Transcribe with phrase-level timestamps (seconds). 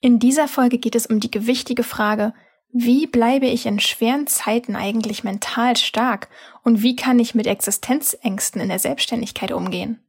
[0.00, 2.32] In dieser Folge geht es um die gewichtige Frage,
[2.72, 6.28] wie bleibe ich in schweren Zeiten eigentlich mental stark
[6.62, 10.00] und wie kann ich mit Existenzängsten in der Selbstständigkeit umgehen?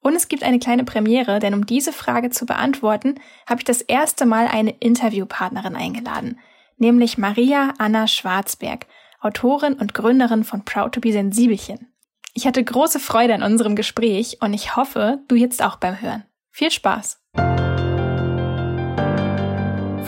[0.00, 3.16] Und es gibt eine kleine Premiere, denn um diese Frage zu beantworten,
[3.46, 6.38] habe ich das erste Mal eine Interviewpartnerin eingeladen,
[6.76, 8.86] nämlich Maria Anna Schwarzberg,
[9.20, 11.92] Autorin und Gründerin von Proud to be Sensibelchen.
[12.34, 16.24] Ich hatte große Freude an unserem Gespräch und ich hoffe, du jetzt auch beim Hören.
[16.50, 17.17] Viel Spaß!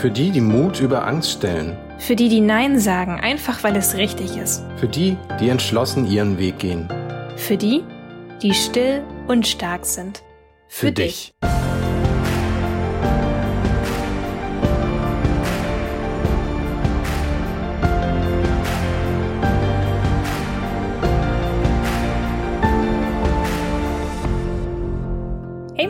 [0.00, 1.76] Für die, die Mut über Angst stellen.
[1.98, 4.64] Für die, die Nein sagen, einfach weil es richtig ist.
[4.76, 6.88] Für die, die entschlossen ihren Weg gehen.
[7.36, 7.84] Für die,
[8.40, 10.22] die still und stark sind.
[10.68, 11.34] Für, Für dich.
[11.42, 11.69] dich.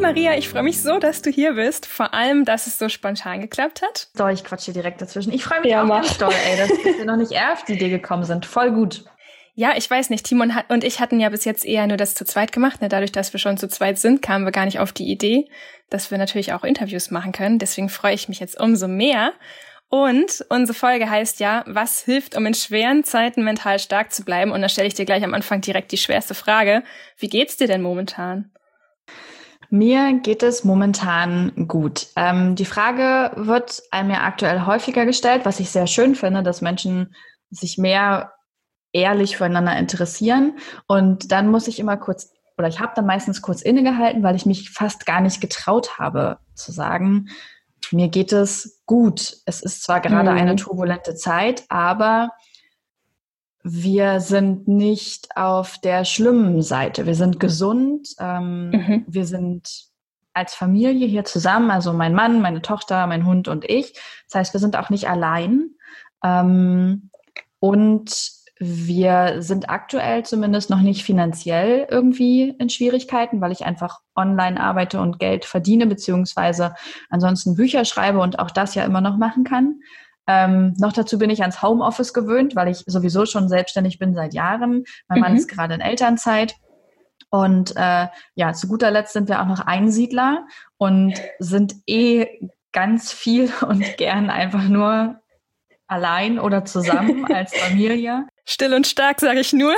[0.01, 1.87] Maria, ich freue mich so, dass du hier bist.
[1.87, 4.09] Vor allem, dass es so spontan geklappt hat.
[4.15, 5.33] So, ich quatsche direkt dazwischen.
[5.33, 6.03] Ich freue mich ja, auch mach.
[6.03, 8.47] ganz doll, ey, dass wir noch nicht erst die Idee gekommen sind.
[8.47, 9.05] Voll gut.
[9.55, 10.25] Ja, ich weiß nicht.
[10.25, 12.81] Timon und ich hatten ja bis jetzt eher nur das zu zweit gemacht.
[12.81, 12.89] Ne?
[12.89, 15.48] Dadurch, dass wir schon zu zweit sind, kamen wir gar nicht auf die Idee,
[15.91, 17.59] dass wir natürlich auch Interviews machen können.
[17.59, 19.33] Deswegen freue ich mich jetzt umso mehr.
[19.91, 24.53] Und unsere Folge heißt ja, was hilft, um in schweren Zeiten mental stark zu bleiben?
[24.53, 26.85] Und da stelle ich dir gleich am Anfang direkt die schwerste Frage.
[27.19, 28.53] Wie geht's dir denn momentan?
[29.71, 32.09] Mir geht es momentan gut.
[32.17, 36.61] Ähm, die Frage wird einem ja aktuell häufiger gestellt, was ich sehr schön finde, dass
[36.61, 37.15] Menschen
[37.51, 38.33] sich mehr
[38.93, 40.59] ehrlich füreinander interessieren.
[40.89, 44.45] Und dann muss ich immer kurz, oder ich habe dann meistens kurz innegehalten, weil ich
[44.45, 47.29] mich fast gar nicht getraut habe zu sagen,
[47.93, 49.37] mir geht es gut.
[49.47, 50.37] Es ist zwar gerade mhm.
[50.37, 52.31] eine turbulente Zeit, aber
[53.62, 57.06] wir sind nicht auf der schlimmen Seite.
[57.06, 58.14] Wir sind gesund.
[58.19, 59.05] Ähm, mhm.
[59.06, 59.91] Wir sind
[60.33, 63.94] als Familie hier zusammen, also mein Mann, meine Tochter, mein Hund und ich.
[64.27, 65.70] Das heißt, wir sind auch nicht allein.
[66.25, 67.11] Ähm,
[67.58, 68.30] und
[68.62, 75.01] wir sind aktuell zumindest noch nicht finanziell irgendwie in Schwierigkeiten, weil ich einfach online arbeite
[75.01, 76.74] und Geld verdiene, beziehungsweise
[77.08, 79.80] ansonsten Bücher schreibe und auch das ja immer noch machen kann.
[80.27, 84.35] Ähm, noch dazu bin ich ans Homeoffice gewöhnt, weil ich sowieso schon selbstständig bin seit
[84.35, 84.85] Jahren.
[85.08, 85.20] Mein mhm.
[85.23, 86.55] Mann ist gerade in Elternzeit.
[87.31, 90.47] Und äh, ja, zu guter Letzt sind wir auch noch Einsiedler
[90.79, 95.20] und sind eh ganz viel und gern einfach nur
[95.86, 98.27] allein oder zusammen als Familie.
[98.47, 99.75] Still und stark, sage ich nur.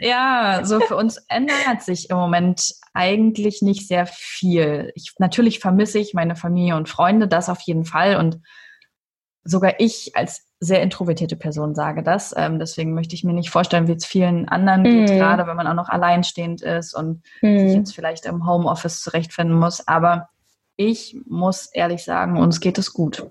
[0.00, 4.92] ja, so für uns ändert sich im Moment eigentlich nicht sehr viel.
[4.94, 8.16] Ich, natürlich vermisse ich meine Familie und Freunde, das auf jeden Fall.
[8.16, 8.40] Und
[9.48, 12.34] sogar ich als sehr introvertierte Person sage das.
[12.36, 15.06] Ähm, deswegen möchte ich mir nicht vorstellen, wie es vielen anderen mhm.
[15.06, 17.58] geht, gerade wenn man auch noch alleinstehend ist und mhm.
[17.60, 19.86] sich jetzt vielleicht im Homeoffice zurechtfinden muss.
[19.86, 20.28] Aber
[20.76, 23.30] ich muss ehrlich sagen, uns geht es gut.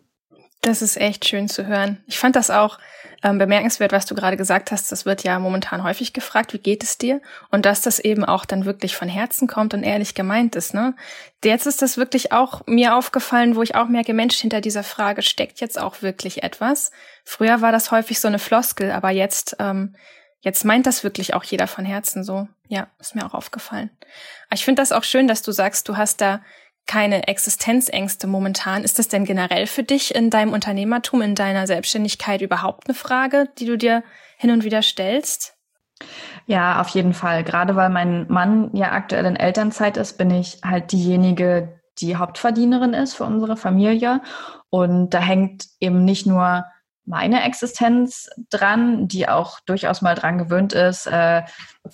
[0.68, 2.04] Das ist echt schön zu hören.
[2.08, 2.78] Ich fand das auch
[3.24, 4.92] ähm, bemerkenswert, was du gerade gesagt hast.
[4.92, 7.22] Das wird ja momentan häufig gefragt, wie geht es dir?
[7.50, 10.74] Und dass das eben auch dann wirklich von Herzen kommt und ehrlich gemeint ist.
[10.74, 10.94] Ne?
[11.42, 15.22] Jetzt ist das wirklich auch mir aufgefallen, wo ich auch merke, Mensch, hinter dieser Frage
[15.22, 16.92] steckt jetzt auch wirklich etwas.
[17.24, 19.96] Früher war das häufig so eine Floskel, aber jetzt, ähm,
[20.42, 22.50] jetzt meint das wirklich auch jeder von Herzen so.
[22.68, 23.90] Ja, ist mir auch aufgefallen.
[24.54, 26.42] ich finde das auch schön, dass du sagst, du hast da
[26.88, 28.84] keine Existenzängste momentan.
[28.84, 33.50] Ist das denn generell für dich in deinem Unternehmertum, in deiner Selbstständigkeit überhaupt eine Frage,
[33.60, 34.04] die du dir
[34.38, 35.56] hin und wieder stellst?
[36.46, 37.44] Ja, auf jeden Fall.
[37.44, 42.94] Gerade weil mein Mann ja aktuell in Elternzeit ist, bin ich halt diejenige, die Hauptverdienerin
[42.94, 44.22] ist für unsere Familie.
[44.70, 46.66] Und da hängt eben nicht nur
[47.08, 51.44] meine Existenz dran, die auch durchaus mal dran gewöhnt ist, äh,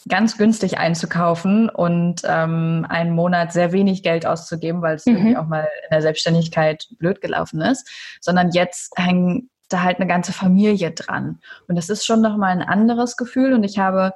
[0.10, 5.16] ganz günstig einzukaufen und ähm, einen Monat sehr wenig Geld auszugeben, weil es mhm.
[5.16, 7.88] irgendwie auch mal in der Selbstständigkeit blöd gelaufen ist,
[8.22, 11.40] sondern jetzt hängt da halt eine ganze Familie dran.
[11.68, 13.54] Und das ist schon nochmal ein anderes Gefühl.
[13.54, 14.14] Und ich habe,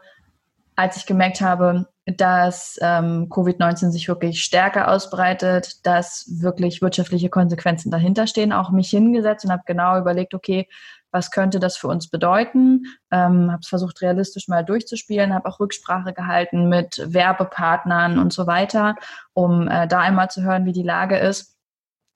[0.75, 7.91] als ich gemerkt habe, dass ähm, Covid-19 sich wirklich stärker ausbreitet, dass wirklich wirtschaftliche Konsequenzen
[7.91, 10.69] dahinter stehen, auch mich hingesetzt und habe genau überlegt, okay,
[11.11, 12.85] was könnte das für uns bedeuten?
[13.11, 18.47] Ähm, habe es versucht realistisch mal durchzuspielen, habe auch Rücksprache gehalten mit Werbepartnern und so
[18.47, 18.95] weiter,
[19.33, 21.57] um äh, da einmal zu hören, wie die Lage ist.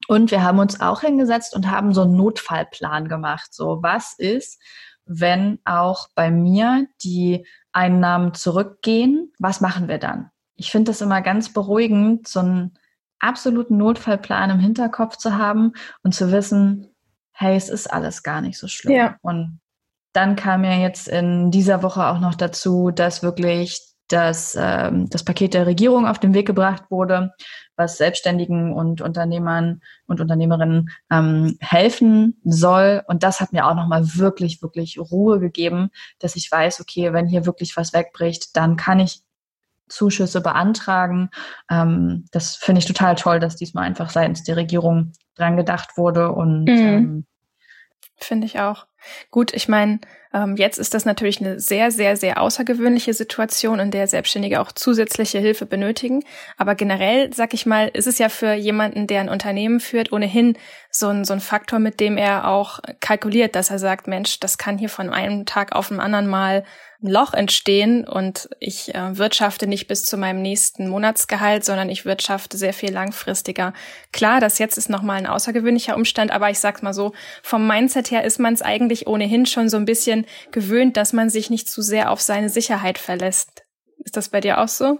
[0.08, 3.54] Und wir haben uns auch hingesetzt und haben so einen Notfallplan gemacht.
[3.54, 4.62] So, was ist,
[5.06, 10.30] wenn auch bei mir die Einnahmen zurückgehen, was machen wir dann?
[10.56, 12.78] Ich finde das immer ganz beruhigend, so einen
[13.20, 15.74] absoluten Notfallplan im Hinterkopf zu haben
[16.04, 16.88] und zu wissen,
[17.32, 18.96] hey, es ist alles gar nicht so schlimm.
[18.96, 19.18] Ja.
[19.22, 19.60] Und
[20.14, 23.80] dann kam ja jetzt in dieser Woche auch noch dazu, dass wirklich
[24.10, 27.34] das, ähm, das Paket der Regierung auf den Weg gebracht wurde,
[27.81, 33.04] was Selbstständigen und Unternehmern und Unternehmerinnen ähm, helfen soll.
[33.07, 35.89] Und das hat mir auch nochmal wirklich, wirklich Ruhe gegeben,
[36.19, 39.22] dass ich weiß, okay, wenn hier wirklich was wegbricht, dann kann ich
[39.89, 41.30] Zuschüsse beantragen.
[41.69, 46.31] Ähm, das finde ich total toll, dass diesmal einfach seitens der Regierung dran gedacht wurde
[46.31, 46.77] und mhm.
[46.77, 47.25] ähm,
[48.18, 48.86] Finde ich auch.
[49.31, 50.00] Gut, ich meine,
[50.33, 54.72] ähm, jetzt ist das natürlich eine sehr, sehr, sehr außergewöhnliche Situation, in der Selbstständige auch
[54.72, 56.24] zusätzliche Hilfe benötigen.
[56.57, 60.57] Aber generell, sag ich mal, ist es ja für jemanden, der ein Unternehmen führt, ohnehin
[60.89, 64.57] so ein, so ein Faktor, mit dem er auch kalkuliert, dass er sagt, Mensch, das
[64.57, 66.63] kann hier von einem Tag auf den anderen mal
[67.03, 72.06] ein Loch entstehen und ich äh, wirtschafte nicht bis zu meinem nächsten Monatsgehalt, sondern ich
[72.06, 73.74] wirtschafte sehr viel langfristiger.
[74.12, 78.12] Klar, das jetzt ist nochmal ein außergewöhnlicher Umstand, aber ich sag's mal so, vom Mindset
[78.12, 81.69] her ist man es eigentlich ohnehin schon so ein bisschen gewöhnt, dass man sich nicht
[81.69, 83.63] zu sehr auf seine Sicherheit verlässt.
[84.03, 85.00] Ist das bei dir auch so?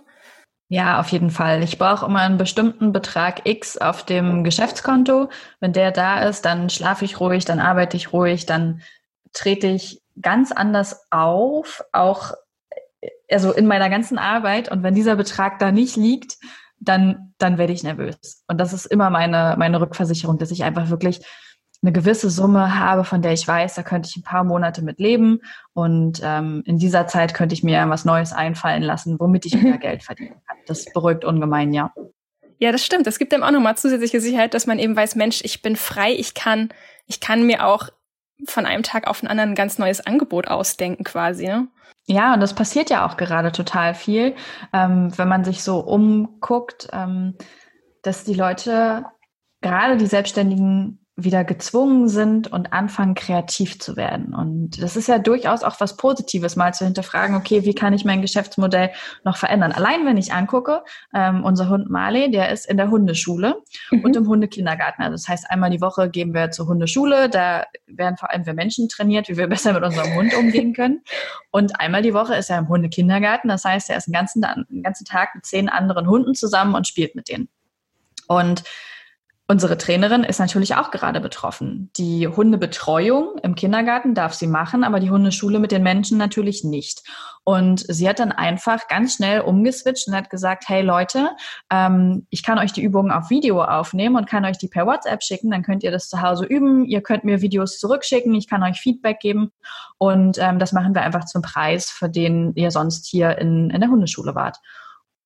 [0.70, 1.64] Ja, auf jeden Fall.
[1.64, 5.30] Ich brauche immer einen bestimmten Betrag X auf dem Geschäftskonto.
[5.60, 8.82] Wenn der da ist, dann schlafe ich ruhig, dann arbeite ich ruhig, dann
[9.34, 12.34] trete ich ganz anders auf, auch
[13.30, 14.72] also in meiner ganzen Arbeit.
[14.72, 16.38] Und wenn dieser Betrag da nicht liegt,
[16.80, 18.44] dann, dann werde ich nervös.
[18.48, 21.22] Und das ist immer meine, meine Rückversicherung, dass ich einfach wirklich
[21.84, 25.00] eine gewisse Summe habe, von der ich weiß, da könnte ich ein paar Monate mit
[25.00, 25.40] leben
[25.74, 29.78] und ähm, in dieser Zeit könnte ich mir was Neues einfallen lassen, womit ich wieder
[29.80, 30.58] Geld verdienen kann.
[30.68, 31.92] Das beruhigt ungemein, ja.
[32.60, 33.08] Ja, das stimmt.
[33.08, 36.14] Das gibt einem auch nochmal zusätzliche Sicherheit, dass man eben weiß, Mensch, ich bin frei,
[36.14, 36.70] ich kann,
[37.08, 37.90] ich kann mir auch
[38.48, 41.48] von einem Tag auf den anderen ein ganz neues Angebot ausdenken quasi.
[41.48, 41.68] Ne?
[42.08, 44.36] Ja, und das passiert ja auch gerade total viel,
[44.74, 47.36] ähm, wenn man sich so umguckt, ähm,
[48.02, 49.06] dass die Leute,
[49.62, 54.34] gerade die Selbstständigen, wieder gezwungen sind und anfangen, kreativ zu werden.
[54.34, 58.06] Und das ist ja durchaus auch was Positives, mal zu hinterfragen, okay, wie kann ich
[58.06, 58.92] mein Geschäftsmodell
[59.24, 59.72] noch verändern?
[59.72, 60.84] Allein wenn ich angucke,
[61.14, 64.04] ähm, unser Hund Marley, der ist in der Hundeschule mhm.
[64.04, 65.04] und im Hundekindergarten.
[65.04, 68.54] Also das heißt, einmal die Woche gehen wir zur Hundeschule, da werden vor allem wir
[68.54, 71.02] Menschen trainiert, wie wir besser mit unserem Hund umgehen können.
[71.52, 74.84] Und einmal die Woche ist er im Hundekindergarten, das heißt, er ist den ganzen, den
[74.84, 77.50] ganzen Tag mit zehn anderen Hunden zusammen und spielt mit denen.
[78.28, 78.64] Und
[79.52, 81.92] Unsere Trainerin ist natürlich auch gerade betroffen.
[81.98, 87.04] Die Hundebetreuung im Kindergarten darf sie machen, aber die Hundeschule mit den Menschen natürlich nicht.
[87.44, 91.32] Und sie hat dann einfach ganz schnell umgeswitcht und hat gesagt, hey Leute,
[91.70, 95.22] ähm, ich kann euch die Übungen auf Video aufnehmen und kann euch die per WhatsApp
[95.22, 96.86] schicken, dann könnt ihr das zu Hause üben.
[96.86, 99.52] Ihr könnt mir Videos zurückschicken, ich kann euch Feedback geben
[99.98, 103.82] und ähm, das machen wir einfach zum Preis, für den ihr sonst hier in, in
[103.82, 104.60] der Hundeschule wart.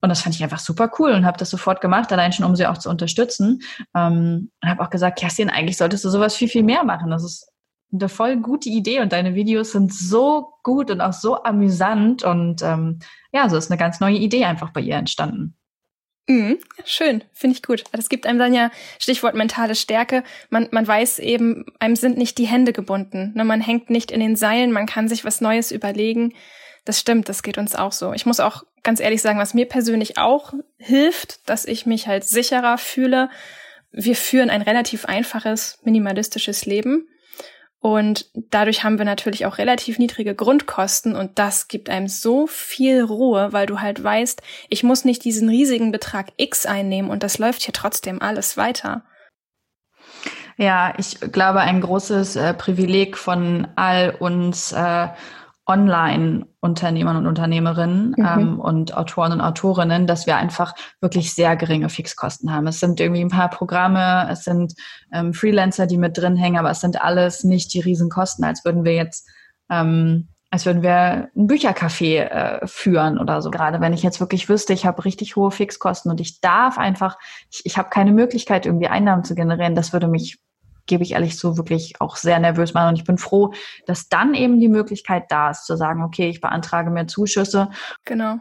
[0.01, 2.55] Und das fand ich einfach super cool und habe das sofort gemacht, allein schon, um
[2.55, 3.61] sie auch zu unterstützen.
[3.95, 7.09] Ähm, und habe auch gesagt, Kerstin, eigentlich solltest du sowas viel, viel mehr machen.
[7.09, 7.51] Das ist
[7.91, 12.23] eine voll gute Idee und deine Videos sind so gut und auch so amüsant.
[12.23, 12.99] Und ähm,
[13.31, 15.55] ja, so ist eine ganz neue Idee einfach bei ihr entstanden.
[16.27, 17.83] Mhm, schön, finde ich gut.
[17.91, 20.23] Das gibt einem dann ja Stichwort mentale Stärke.
[20.49, 23.33] Man, man weiß eben, einem sind nicht die Hände gebunden.
[23.35, 23.45] Ne?
[23.45, 26.33] Man hängt nicht in den Seilen, man kann sich was Neues überlegen.
[26.83, 28.13] Das stimmt, das geht uns auch so.
[28.13, 32.23] Ich muss auch ganz ehrlich sagen, was mir persönlich auch hilft, dass ich mich halt
[32.23, 33.29] sicherer fühle.
[33.91, 37.09] Wir führen ein relativ einfaches, minimalistisches Leben.
[37.79, 43.03] Und dadurch haben wir natürlich auch relativ niedrige Grundkosten und das gibt einem so viel
[43.03, 47.37] Ruhe, weil du halt weißt, ich muss nicht diesen riesigen Betrag X einnehmen und das
[47.37, 49.03] läuft hier trotzdem alles weiter.
[50.57, 55.09] Ja, ich glaube, ein großes äh, Privileg von all uns äh,
[55.67, 58.25] Online-Unternehmern und Unternehmerinnen mhm.
[58.25, 62.67] ähm, und Autoren und Autorinnen, dass wir einfach wirklich sehr geringe Fixkosten haben.
[62.67, 64.73] Es sind irgendwie ein paar Programme, es sind
[65.11, 68.85] ähm, Freelancer, die mit drin hängen, aber es sind alles nicht die Riesenkosten, als würden
[68.85, 69.27] wir jetzt,
[69.69, 73.49] ähm, als würden wir ein Büchercafé äh, führen oder so.
[73.49, 77.17] Gerade wenn ich jetzt wirklich wüsste, ich habe richtig hohe Fixkosten und ich darf einfach,
[77.51, 80.37] ich, ich habe keine Möglichkeit, irgendwie Einnahmen zu generieren, das würde mich
[80.87, 82.89] gebe ich ehrlich so wirklich auch sehr nervös machen.
[82.89, 83.53] Und ich bin froh,
[83.85, 87.69] dass dann eben die Möglichkeit da ist, zu sagen, okay, ich beantrage mehr Zuschüsse.
[88.03, 88.37] Genau.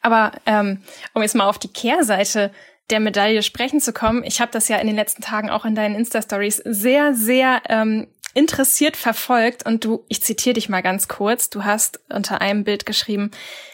[0.00, 2.52] Aber ähm, um jetzt mal auf die Kehrseite
[2.90, 5.74] der Medaille sprechen zu kommen, ich habe das ja in den letzten Tagen auch in
[5.74, 8.06] deinen Insta-Stories sehr, sehr ähm,
[8.36, 12.86] interessiert verfolgt und du, ich zitiere dich mal ganz kurz, du hast unter einem Bild
[12.86, 13.30] geschrieben,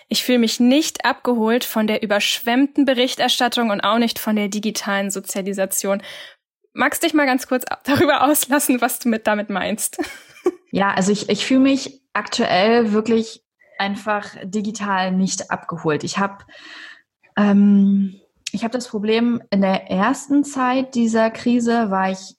[0.09, 5.11] ich fühle mich nicht abgeholt von der überschwemmten Berichterstattung und auch nicht von der digitalen
[5.11, 6.01] Sozialisation
[6.73, 9.99] magst dich mal ganz kurz darüber auslassen, was du mit damit meinst?
[10.75, 13.43] Ja, also ich, ich fühle mich aktuell wirklich
[13.79, 16.03] einfach digital nicht abgeholt.
[16.03, 16.39] Ich habe
[17.37, 22.37] ähm, ich habe das Problem, in der ersten Zeit dieser Krise war ich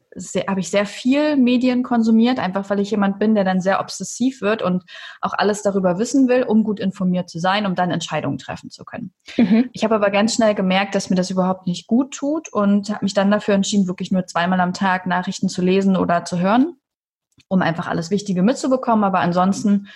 [0.47, 4.41] habe ich sehr viel Medien konsumiert, einfach weil ich jemand bin, der dann sehr obsessiv
[4.41, 4.83] wird und
[5.21, 8.85] auch alles darüber wissen will, um gut informiert zu sein, um dann Entscheidungen treffen zu
[8.85, 9.13] können.
[9.37, 9.69] Mhm.
[9.73, 13.05] Ich habe aber ganz schnell gemerkt, dass mir das überhaupt nicht gut tut und habe
[13.05, 16.75] mich dann dafür entschieden, wirklich nur zweimal am Tag Nachrichten zu lesen oder zu hören,
[17.47, 19.03] um einfach alles Wichtige mitzubekommen.
[19.03, 19.87] Aber ansonsten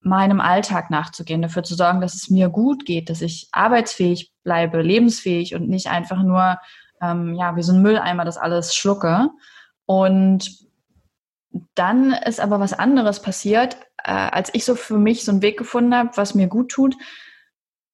[0.00, 4.82] meinem Alltag nachzugehen, dafür zu sorgen, dass es mir gut geht, dass ich arbeitsfähig bleibe,
[4.82, 6.58] lebensfähig und nicht einfach nur,
[7.00, 9.30] ähm, ja, wie so ein Mülleimer das alles schlucke.
[9.86, 10.50] Und
[11.74, 15.58] dann ist aber was anderes passiert, äh, als ich so für mich so einen Weg
[15.58, 16.96] gefunden habe, was mir gut tut,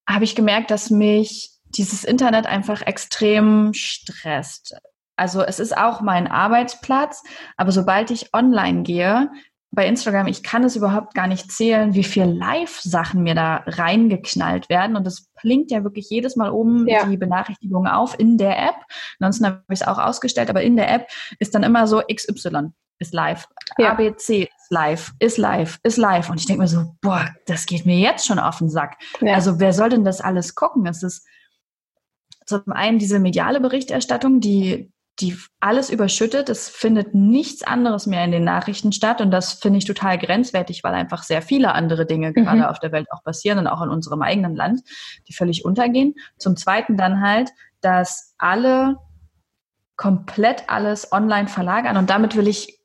[0.08, 4.74] habe ich gemerkt, dass mich dieses Internet einfach extrem stresst.
[5.16, 7.22] Also es ist auch mein Arbeitsplatz,
[7.56, 9.30] aber sobald ich online gehe,
[9.72, 14.68] bei Instagram, ich kann es überhaupt gar nicht zählen, wie viel Live-Sachen mir da reingeknallt
[14.68, 14.96] werden.
[14.96, 17.04] Und das blinkt ja wirklich jedes Mal oben ja.
[17.04, 18.76] die Benachrichtigung auf in der App.
[19.20, 21.08] Ansonsten habe ich es auch ausgestellt, aber in der App
[21.38, 23.48] ist dann immer so XY ist live,
[23.78, 23.92] ja.
[23.92, 26.28] ABC ist live, ist live, ist live.
[26.28, 28.98] Und ich denke mir so, boah, das geht mir jetzt schon auf den Sack.
[29.22, 29.34] Ja.
[29.34, 30.86] Also wer soll denn das alles gucken?
[30.86, 31.26] Es ist
[32.44, 36.48] zum einen diese mediale Berichterstattung, die die alles überschüttet.
[36.48, 40.82] Es findet nichts anderes mehr in den Nachrichten statt und das finde ich total grenzwertig,
[40.82, 42.34] weil einfach sehr viele andere Dinge mhm.
[42.34, 44.80] gerade auf der Welt auch passieren und auch in unserem eigenen Land,
[45.28, 46.14] die völlig untergehen.
[46.38, 47.50] Zum Zweiten dann halt,
[47.80, 48.96] dass alle
[49.96, 52.80] komplett alles online verlagern und damit will ich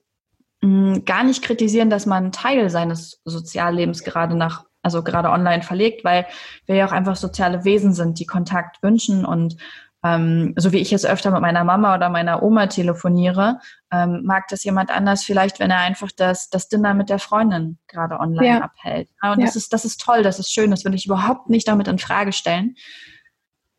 [0.61, 5.31] mh, mm, gar nicht kritisieren, dass man einen Teil seines Soziallebens gerade nach also gerade
[5.31, 6.27] online verlegt, weil
[6.67, 9.57] wir ja auch einfach soziale Wesen sind, die Kontakt wünschen und
[10.05, 13.59] ähm, so wie ich jetzt öfter mit meiner Mama oder meiner Oma telefoniere,
[13.91, 17.79] ähm, mag das jemand anders vielleicht, wenn er einfach das, das Dinner mit der Freundin
[17.87, 18.61] gerade online ja.
[18.61, 19.09] abhält.
[19.23, 19.45] und ja.
[19.45, 21.97] das ist, das ist toll, das ist schön, das will ich überhaupt nicht damit in
[21.97, 22.75] Frage stellen.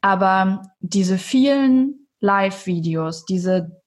[0.01, 3.83] Aber diese vielen Live-Videos, diese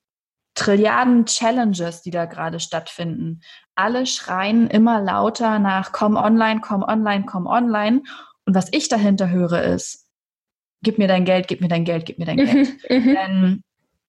[0.56, 3.42] Trilliarden Challenges, die da gerade stattfinden,
[3.76, 8.02] alle schreien immer lauter nach komm online, komm online, komm online.
[8.46, 10.09] Und was ich dahinter höre ist,
[10.82, 12.90] gib mir dein Geld, gib mir dein Geld, gib mir dein mhm, Geld.
[12.90, 13.16] Mhm.
[13.16, 13.64] Denn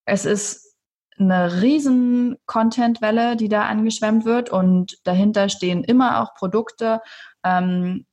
[0.04, 0.76] es ist
[1.18, 7.00] eine riesen Content-Welle, die da angeschwemmt wird und dahinter stehen immer auch Produkte,
[7.44, 8.06] ähm,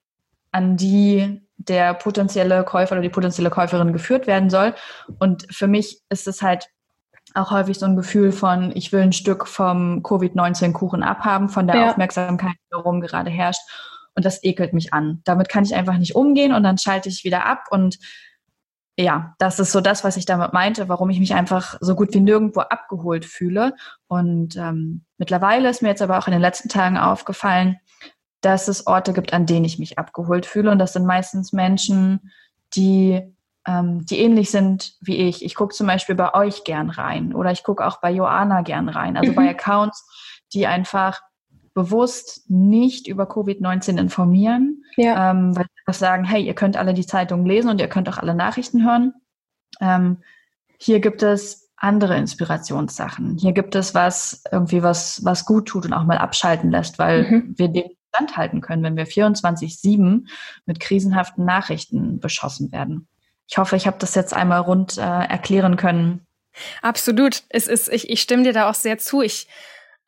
[0.51, 4.73] an die der potenzielle Käufer oder die potenzielle Käuferin geführt werden soll.
[5.19, 6.69] Und für mich ist es halt
[7.33, 11.75] auch häufig so ein Gefühl von, ich will ein Stück vom Covid-19-Kuchen abhaben, von der
[11.75, 11.89] ja.
[11.89, 13.61] Aufmerksamkeit, die darum gerade herrscht.
[14.15, 15.21] Und das ekelt mich an.
[15.25, 17.99] Damit kann ich einfach nicht umgehen und dann schalte ich wieder ab und
[18.99, 22.13] ja, das ist so das, was ich damit meinte, warum ich mich einfach so gut
[22.15, 23.75] wie nirgendwo abgeholt fühle.
[24.07, 27.77] Und ähm, mittlerweile ist mir jetzt aber auch in den letzten Tagen aufgefallen,
[28.41, 30.71] dass es Orte gibt, an denen ich mich abgeholt fühle.
[30.71, 32.31] Und das sind meistens Menschen,
[32.75, 33.21] die,
[33.67, 35.45] ähm, die ähnlich sind wie ich.
[35.45, 38.89] Ich gucke zum Beispiel bei euch gern rein oder ich gucke auch bei Joanna gern
[38.89, 39.15] rein.
[39.15, 39.35] Also mhm.
[39.35, 40.07] bei Accounts,
[40.53, 41.21] die einfach
[41.77, 45.29] bewusst nicht über Covid-19 informieren, ja.
[45.29, 48.17] ähm, weil sie sagen, hey, ihr könnt alle die Zeitung lesen und ihr könnt auch
[48.17, 49.13] alle Nachrichten hören.
[49.79, 50.23] Ähm,
[50.79, 53.37] hier gibt es andere Inspirationssachen.
[53.37, 57.29] Hier gibt es was, irgendwie was, was gut tut und auch mal abschalten lässt, weil
[57.29, 57.53] mhm.
[57.57, 60.27] wir dem standhalten können, wenn wir 24-7
[60.65, 63.07] mit krisenhaften Nachrichten beschossen werden.
[63.47, 66.25] Ich hoffe, ich habe das jetzt einmal rund äh, erklären können.
[66.81, 67.43] Absolut.
[67.49, 69.21] Es ist, ich, ich stimme dir da auch sehr zu.
[69.21, 69.47] Ich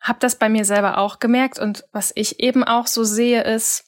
[0.01, 3.85] habe das bei mir selber auch gemerkt und was ich eben auch so sehe ist,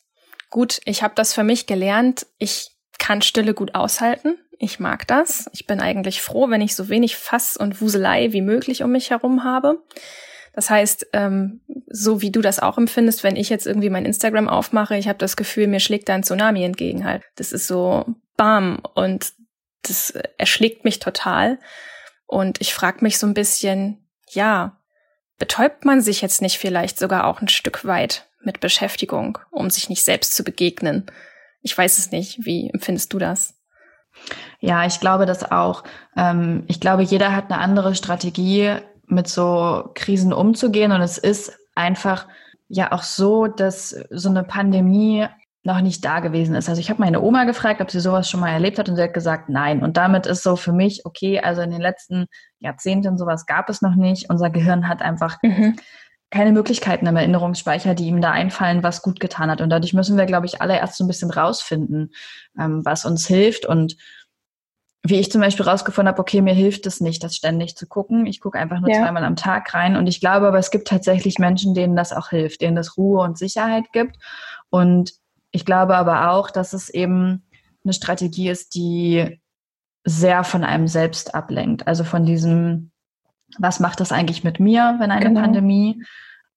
[0.50, 4.38] gut, ich habe das für mich gelernt, ich kann Stille gut aushalten.
[4.60, 5.50] Ich mag das.
[5.53, 9.10] Ich bin eigentlich froh, wenn ich so wenig Fass und Wuselei wie möglich um mich
[9.10, 9.82] herum habe.
[10.53, 14.48] Das heißt, ähm, so wie du das auch empfindest, wenn ich jetzt irgendwie mein Instagram
[14.48, 17.24] aufmache, ich habe das Gefühl, mir schlägt da ein Tsunami entgegen halt.
[17.38, 18.06] Das ist so
[18.38, 19.34] bam und
[19.82, 21.58] das erschlägt mich total.
[22.27, 24.81] Und ich frage mich so ein bisschen, ja,
[25.42, 29.90] betäubt man sich jetzt nicht vielleicht sogar auch ein Stück weit mit Beschäftigung, um sich
[29.90, 31.08] nicht selbst zu begegnen?
[31.64, 32.46] Ich weiß es nicht.
[32.46, 33.56] Wie empfindest du das?
[34.60, 35.84] Ja, ich glaube das auch.
[36.16, 38.76] Ähm, ich glaube, jeder hat eine andere Strategie,
[39.08, 40.92] mit so Krisen umzugehen.
[40.92, 42.28] Und es ist einfach
[42.68, 45.26] ja auch so, dass so eine Pandemie
[45.63, 46.70] noch nicht da gewesen ist.
[46.70, 49.03] Also ich habe meine Oma gefragt, ob sie sowas schon mal erlebt hat und sie
[49.03, 49.84] hat gesagt, nein.
[49.84, 52.25] Und damit ist so für mich, okay, also in den letzten
[52.60, 54.30] Jahrzehnten sowas gab es noch nicht.
[54.30, 55.75] Unser Gehirn hat einfach mhm.
[56.32, 59.62] keine Möglichkeiten im Erinnerungsspeicher, die ihm da einfallen, was gut getan hat.
[59.62, 62.12] Und dadurch müssen wir, glaube ich, alle erst so ein bisschen rausfinden,
[62.60, 63.98] ähm, was uns hilft und
[65.03, 68.27] wie ich zum Beispiel rausgefunden habe, okay, mir hilft es nicht, das ständig zu gucken.
[68.27, 69.00] Ich gucke einfach nur ja.
[69.00, 69.96] zweimal am Tag rein.
[69.96, 73.24] Und ich glaube aber, es gibt tatsächlich Menschen, denen das auch hilft, denen das Ruhe
[73.24, 74.18] und Sicherheit gibt.
[74.70, 75.13] Und
[75.51, 77.43] ich glaube aber auch, dass es eben
[77.84, 79.39] eine Strategie ist, die
[80.03, 81.88] sehr von einem selbst ablenkt.
[81.88, 82.91] Also von diesem
[83.58, 85.41] was macht das eigentlich mit mir, wenn eine genau.
[85.41, 86.03] Pandemie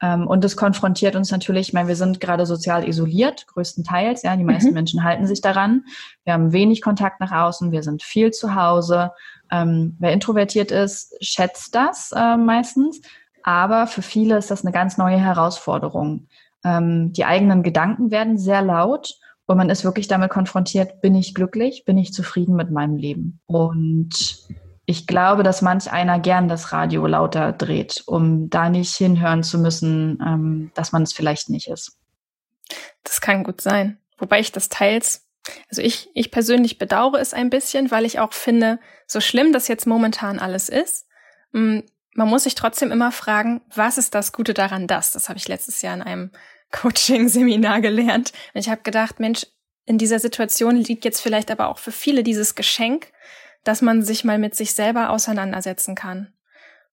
[0.02, 4.36] ähm, und das konfrontiert uns natürlich, ich meine, wir sind gerade sozial isoliert, größtenteils, ja,
[4.36, 4.74] die meisten mhm.
[4.74, 5.84] Menschen halten sich daran.
[6.24, 9.12] Wir haben wenig Kontakt nach außen, wir sind viel zu Hause.
[9.50, 13.00] Ähm, wer introvertiert ist, schätzt das äh, meistens.
[13.44, 16.28] Aber für viele ist das eine ganz neue Herausforderung.
[16.64, 19.14] Ähm, die eigenen Gedanken werden sehr laut
[19.46, 23.40] und man ist wirklich damit konfrontiert, bin ich glücklich, bin ich zufrieden mit meinem Leben?
[23.46, 24.46] Und
[24.86, 29.58] ich glaube, dass manch einer gern das Radio lauter dreht, um da nicht hinhören zu
[29.58, 31.98] müssen, ähm, dass man es vielleicht nicht ist.
[33.02, 33.98] Das kann gut sein.
[34.18, 35.26] Wobei ich das teils,
[35.68, 39.68] also ich, ich persönlich bedauere es ein bisschen, weil ich auch finde, so schlimm das
[39.68, 41.06] jetzt momentan alles ist,
[41.52, 41.80] mm,
[42.16, 45.12] man muss sich trotzdem immer fragen, was ist das Gute daran, dass?
[45.12, 46.30] Das habe ich letztes Jahr in einem
[46.74, 48.32] Coaching-Seminar gelernt.
[48.52, 49.46] Und ich habe gedacht, Mensch,
[49.86, 53.08] in dieser Situation liegt jetzt vielleicht aber auch für viele dieses Geschenk,
[53.64, 56.32] dass man sich mal mit sich selber auseinandersetzen kann.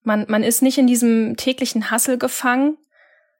[0.03, 2.77] Man, man ist nicht in diesem täglichen Hassel gefangen.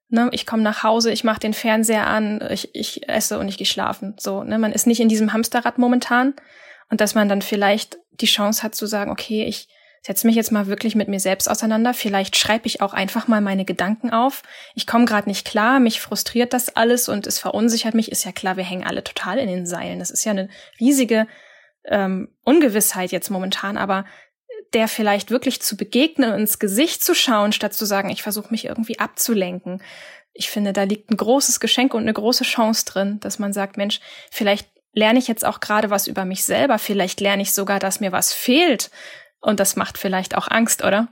[0.10, 0.30] Ne?
[0.32, 3.68] Ich komme nach Hause, ich mache den Fernseher an, ich, ich esse und ich gehe
[3.68, 4.16] schlafen.
[4.20, 4.60] So, ne?
[4.60, 6.34] Man ist nicht in diesem Hamsterrad momentan.
[6.90, 9.70] Und dass man dann vielleicht die Chance hat zu sagen, okay, ich
[10.02, 11.94] setze mich jetzt mal wirklich mit mir selbst auseinander.
[11.94, 14.42] Vielleicht schreibe ich auch einfach mal meine Gedanken auf.
[14.74, 18.12] Ich komme gerade nicht klar, mich frustriert das alles und es verunsichert mich.
[18.12, 20.00] Ist ja klar, wir hängen alle total in den Seilen.
[20.00, 21.28] Das ist ja eine riesige
[21.86, 24.06] ähm, Ungewissheit jetzt momentan, aber
[24.74, 28.52] der vielleicht wirklich zu begegnen und ins Gesicht zu schauen, statt zu sagen, ich versuche
[28.52, 29.84] mich irgendwie abzulenken.
[30.34, 33.78] Ich finde, da liegt ein großes Geschenk und eine große Chance drin, dass man sagt,
[33.78, 34.00] Mensch,
[34.32, 38.00] vielleicht lerne ich jetzt auch gerade was über mich selber, vielleicht lerne ich sogar, dass
[38.00, 38.92] mir was fehlt.
[39.42, 41.10] Und das macht vielleicht auch Angst, oder?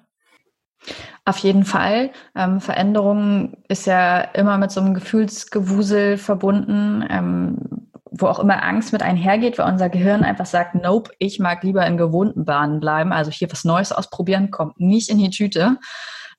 [1.26, 2.12] Auf jeden Fall.
[2.36, 7.06] Ähm, Veränderung ist ja immer mit so einem Gefühlsgewusel verbunden.
[7.10, 11.64] Ähm, wo auch immer Angst mit einhergeht, weil unser Gehirn einfach sagt, nope, ich mag
[11.64, 13.12] lieber in gewohnten Bahnen bleiben.
[13.12, 15.78] Also hier was Neues ausprobieren, kommt nicht in die Tüte.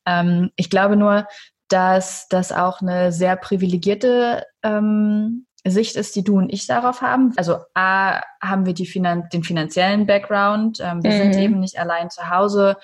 [0.06, 1.26] Ähm, ich glaube nur,
[1.68, 7.34] dass das auch eine sehr privilegierte ähm, Sicht ist, die du und ich darauf haben.
[7.36, 10.78] Also A, haben wir die Finan den finanziellen Background.
[10.80, 11.18] Ähm, wir mhm.
[11.18, 12.76] sind eben nicht allein zu Hause.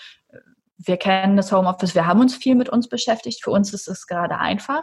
[0.78, 1.94] Wir kennen das Homeoffice.
[1.94, 3.42] Wir haben uns viel mit uns beschäftigt.
[3.42, 4.82] Für uns ist es gerade einfach.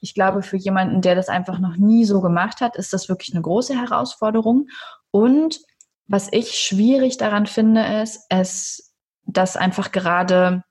[0.00, 3.34] Ich glaube, für jemanden, der das einfach noch nie so gemacht hat, ist das wirklich
[3.34, 4.68] eine große Herausforderung.
[5.10, 5.60] Und
[6.06, 8.94] was ich schwierig daran finde, ist, es,
[9.26, 10.64] dass einfach gerade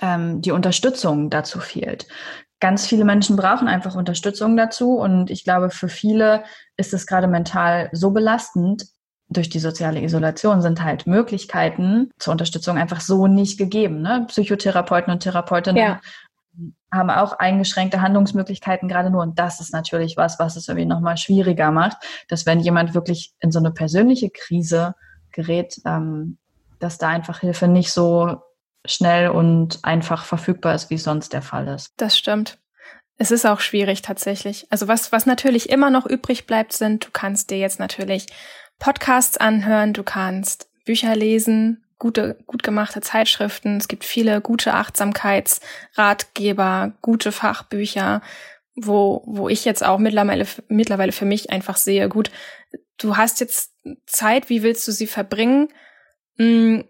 [0.00, 2.06] ähm, die Unterstützung dazu fehlt.
[2.60, 6.44] Ganz viele Menschen brauchen einfach Unterstützung dazu und ich glaube, für viele
[6.76, 8.86] ist es gerade mental so belastend,
[9.30, 14.00] durch die soziale Isolation sind halt Möglichkeiten zur Unterstützung einfach so nicht gegeben.
[14.00, 14.24] Ne?
[14.26, 16.00] Psychotherapeuten und Therapeutinnen ja
[16.92, 19.22] haben auch eingeschränkte Handlungsmöglichkeiten gerade nur.
[19.22, 23.34] Und das ist natürlich was, was es irgendwie nochmal schwieriger macht, dass wenn jemand wirklich
[23.40, 24.94] in so eine persönliche Krise
[25.32, 26.38] gerät, ähm,
[26.78, 28.42] dass da einfach Hilfe nicht so
[28.84, 31.92] schnell und einfach verfügbar ist, wie es sonst der Fall ist.
[31.96, 32.58] Das stimmt.
[33.16, 34.66] Es ist auch schwierig tatsächlich.
[34.70, 38.26] Also was, was natürlich immer noch übrig bleibt, sind, du kannst dir jetzt natürlich
[38.78, 43.76] Podcasts anhören, du kannst Bücher lesen, gute, gut gemachte Zeitschriften.
[43.76, 48.22] Es gibt viele gute Achtsamkeitsratgeber, gute Fachbücher,
[48.76, 52.30] wo, wo ich jetzt auch mittlerweile, mittlerweile für mich einfach sehe, gut,
[52.98, 53.74] du hast jetzt
[54.06, 55.70] Zeit, wie willst du sie verbringen?
[56.36, 56.84] Hm,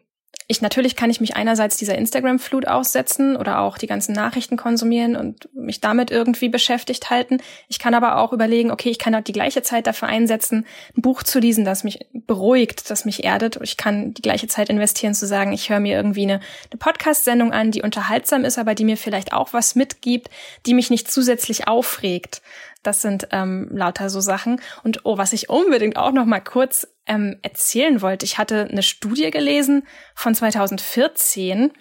[0.50, 5.14] ich natürlich kann ich mich einerseits dieser Instagram-Flut aussetzen oder auch die ganzen Nachrichten konsumieren
[5.14, 7.42] und mich damit irgendwie beschäftigt halten.
[7.68, 10.64] Ich kann aber auch überlegen, okay, ich kann auch die gleiche Zeit dafür einsetzen,
[10.96, 13.58] ein Buch zu lesen, das mich beruhigt, das mich erdet.
[13.62, 17.52] Ich kann die gleiche Zeit investieren zu sagen, ich höre mir irgendwie eine, eine Podcast-Sendung
[17.52, 20.30] an, die unterhaltsam ist, aber die mir vielleicht auch was mitgibt,
[20.64, 22.40] die mich nicht zusätzlich aufregt.
[22.82, 24.62] Das sind ähm, lauter so Sachen.
[24.82, 28.82] Und oh, was ich unbedingt auch noch mal kurz ähm, erzählen wollte, ich hatte eine
[28.82, 31.72] Studie gelesen von 2014,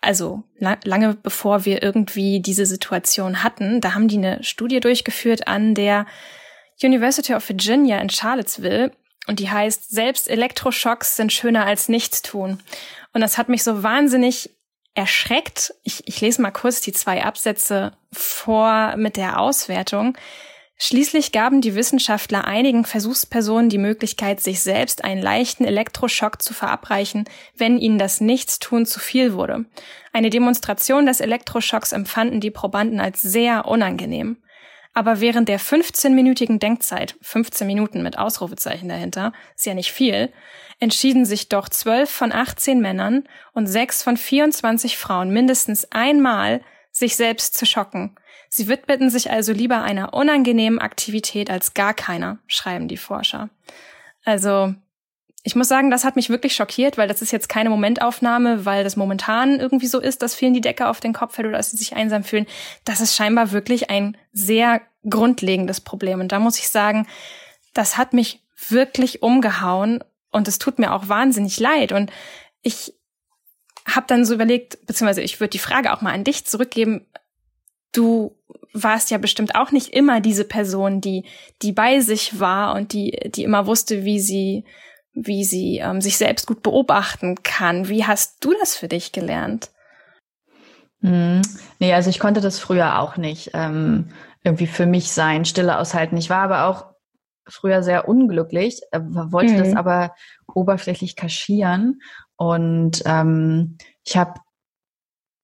[0.00, 3.80] also la lange bevor wir irgendwie diese Situation hatten.
[3.80, 6.06] Da haben die eine Studie durchgeführt an der
[6.82, 8.92] University of Virginia in Charlottesville.
[9.26, 12.60] Und die heißt, selbst Elektroschocks sind schöner als Nichtstun.
[13.12, 14.50] Und das hat mich so wahnsinnig
[14.94, 15.74] erschreckt.
[15.82, 20.16] Ich, ich lese mal kurz die zwei Absätze vor mit der Auswertung.
[20.82, 27.26] Schließlich gaben die Wissenschaftler einigen Versuchspersonen die Möglichkeit, sich selbst einen leichten Elektroschock zu verabreichen,
[27.54, 29.66] wenn ihnen das Nichtstun zu viel wurde.
[30.14, 34.38] Eine Demonstration des Elektroschocks empfanden die Probanden als sehr unangenehm.
[34.94, 40.32] Aber während der 15-minütigen Denkzeit, 15 Minuten mit Ausrufezeichen dahinter, ist ja nicht viel,
[40.78, 47.16] entschieden sich doch 12 von 18 Männern und 6 von 24 Frauen mindestens einmal, sich
[47.16, 48.16] selbst zu schocken.
[48.52, 53.48] Sie widmeten sich also lieber einer unangenehmen Aktivität als gar keiner, schreiben die Forscher.
[54.24, 54.74] Also
[55.44, 58.84] ich muss sagen, das hat mich wirklich schockiert, weil das ist jetzt keine Momentaufnahme, weil
[58.84, 61.70] das momentan irgendwie so ist, dass vielen die Decke auf den Kopf fällt oder dass
[61.70, 62.46] sie sich einsam fühlen.
[62.84, 66.20] Das ist scheinbar wirklich ein sehr grundlegendes Problem.
[66.20, 67.06] Und da muss ich sagen,
[67.72, 71.92] das hat mich wirklich umgehauen und es tut mir auch wahnsinnig leid.
[71.92, 72.10] Und
[72.62, 72.94] ich
[73.86, 77.06] habe dann so überlegt, beziehungsweise ich würde die Frage auch mal an dich zurückgeben.
[77.92, 78.36] Du
[78.72, 81.24] warst ja bestimmt auch nicht immer diese Person, die,
[81.62, 84.64] die bei sich war und die, die immer wusste, wie sie,
[85.12, 87.88] wie sie ähm, sich selbst gut beobachten kann.
[87.88, 89.70] Wie hast du das für dich gelernt?
[91.00, 91.42] Hm.
[91.78, 94.10] Nee, also ich konnte das früher auch nicht ähm,
[94.44, 96.16] irgendwie für mich sein, Stille aushalten.
[96.16, 96.86] Ich war aber auch
[97.46, 99.58] früher sehr unglücklich, äh, wollte mhm.
[99.58, 100.14] das aber
[100.54, 102.00] oberflächlich kaschieren.
[102.36, 104.34] Und ähm, ich habe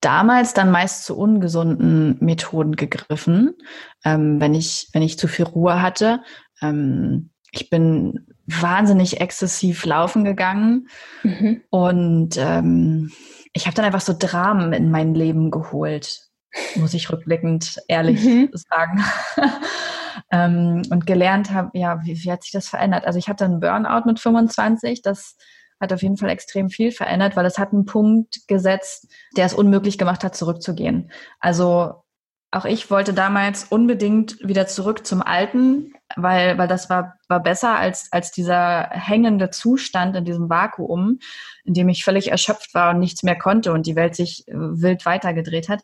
[0.06, 3.56] damals dann meist zu ungesunden Methoden gegriffen,
[4.04, 6.22] ähm, wenn ich wenn ich zu viel Ruhe hatte.
[6.62, 10.86] Ähm, ich bin wahnsinnig exzessiv laufen gegangen
[11.24, 11.62] mhm.
[11.70, 13.10] und ähm,
[13.52, 16.20] ich habe dann einfach so Dramen in mein Leben geholt,
[16.76, 18.50] muss ich rückblickend ehrlich mhm.
[18.52, 19.04] sagen.
[20.30, 23.06] ähm, und gelernt habe, ja, wie, wie hat sich das verändert?
[23.06, 25.36] Also ich hatte einen Burnout mit 25, das
[25.80, 29.54] hat auf jeden Fall extrem viel verändert, weil es hat einen Punkt gesetzt, der es
[29.54, 31.10] unmöglich gemacht hat, zurückzugehen.
[31.40, 32.02] Also
[32.50, 37.76] auch ich wollte damals unbedingt wieder zurück zum Alten, weil, weil das war, war besser
[37.76, 41.18] als, als dieser hängende Zustand in diesem Vakuum,
[41.64, 44.54] in dem ich völlig erschöpft war und nichts mehr konnte und die Welt sich äh,
[44.54, 45.82] wild weitergedreht hat.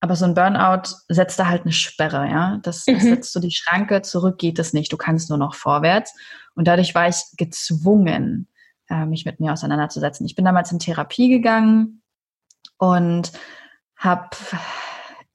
[0.00, 2.58] Aber so ein Burnout setzt da halt eine Sperre, ja.
[2.62, 3.08] Das, das mhm.
[3.08, 6.14] setzt so die Schranke, zurück geht es nicht, du kannst nur noch vorwärts.
[6.54, 8.47] Und dadurch war ich gezwungen,
[8.88, 10.26] äh, mich mit mir auseinanderzusetzen.
[10.26, 12.02] Ich bin damals in Therapie gegangen
[12.78, 13.32] und
[13.96, 14.30] habe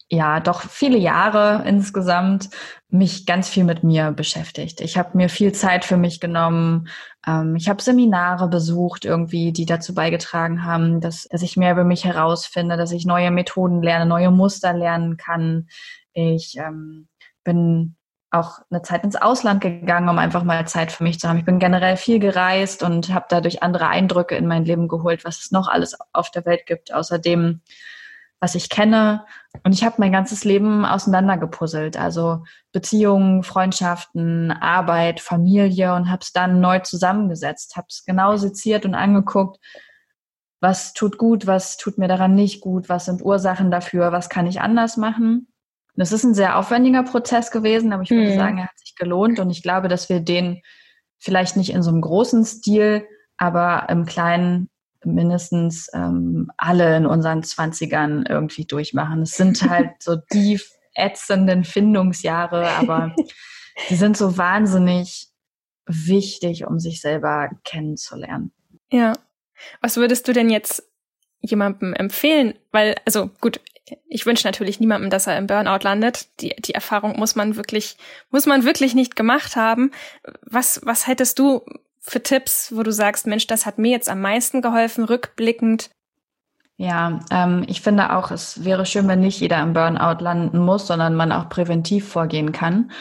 [0.10, 2.50] ja doch viele Jahre insgesamt
[2.90, 4.80] mich ganz viel mit mir beschäftigt.
[4.82, 6.88] Ich habe mir viel Zeit für mich genommen.
[7.26, 11.84] Ähm, ich habe Seminare besucht, irgendwie, die dazu beigetragen haben, dass, dass ich mehr über
[11.84, 15.68] mich herausfinde, dass ich neue Methoden lerne, neue Muster lernen kann.
[16.14, 17.08] Ich ähm,
[17.44, 17.96] bin
[18.34, 21.38] auch eine Zeit ins Ausland gegangen, um einfach mal Zeit für mich zu haben.
[21.38, 25.40] Ich bin generell viel gereist und habe dadurch andere Eindrücke in mein Leben geholt, was
[25.40, 26.94] es noch alles auf der Welt gibt.
[26.94, 27.62] Außerdem
[28.44, 29.26] was ich kenne.
[29.64, 31.96] Und ich habe mein ganzes Leben auseinandergepuzzelt.
[31.96, 32.44] Also
[32.74, 37.78] Beziehungen, Freundschaften, Arbeit, Familie und habe es dann neu zusammengesetzt.
[37.78, 39.60] Habe es genau seziert und angeguckt,
[40.60, 44.46] was tut gut, was tut mir daran nicht gut, was sind Ursachen dafür, was kann
[44.46, 45.48] ich anders machen.
[45.96, 48.36] Und es ist ein sehr aufwendiger Prozess gewesen, aber ich würde mhm.
[48.36, 50.62] sagen, er hat sich gelohnt und ich glaube, dass wir den
[51.20, 54.70] vielleicht nicht in so einem großen Stil, aber im Kleinen
[55.06, 59.22] mindestens ähm, alle in unseren Zwanzigern irgendwie durchmachen.
[59.22, 60.60] Es sind halt so die
[60.96, 63.16] ätzenden Findungsjahre, aber
[63.90, 65.28] die sind so wahnsinnig
[65.86, 68.52] wichtig, um sich selber kennenzulernen.
[68.92, 69.14] Ja.
[69.82, 70.84] Was würdest du denn jetzt
[71.42, 72.56] jemandem empfehlen?
[72.72, 73.60] Weil, also gut,
[74.08, 76.28] ich wünsche natürlich niemandem, dass er im Burnout landet.
[76.42, 77.98] Die, die Erfahrung muss man wirklich,
[78.30, 79.92] muss man wirklich nicht gemacht haben.
[80.42, 81.66] Was, was hättest du
[82.00, 85.90] für Tipps, wo du sagst, Mensch, das hat mir jetzt am meisten geholfen, rückblickend?
[86.76, 90.88] Ja, ähm, ich finde auch, es wäre schön, wenn nicht jeder im Burnout landen muss,
[90.88, 92.92] sondern man auch präventiv vorgehen kann.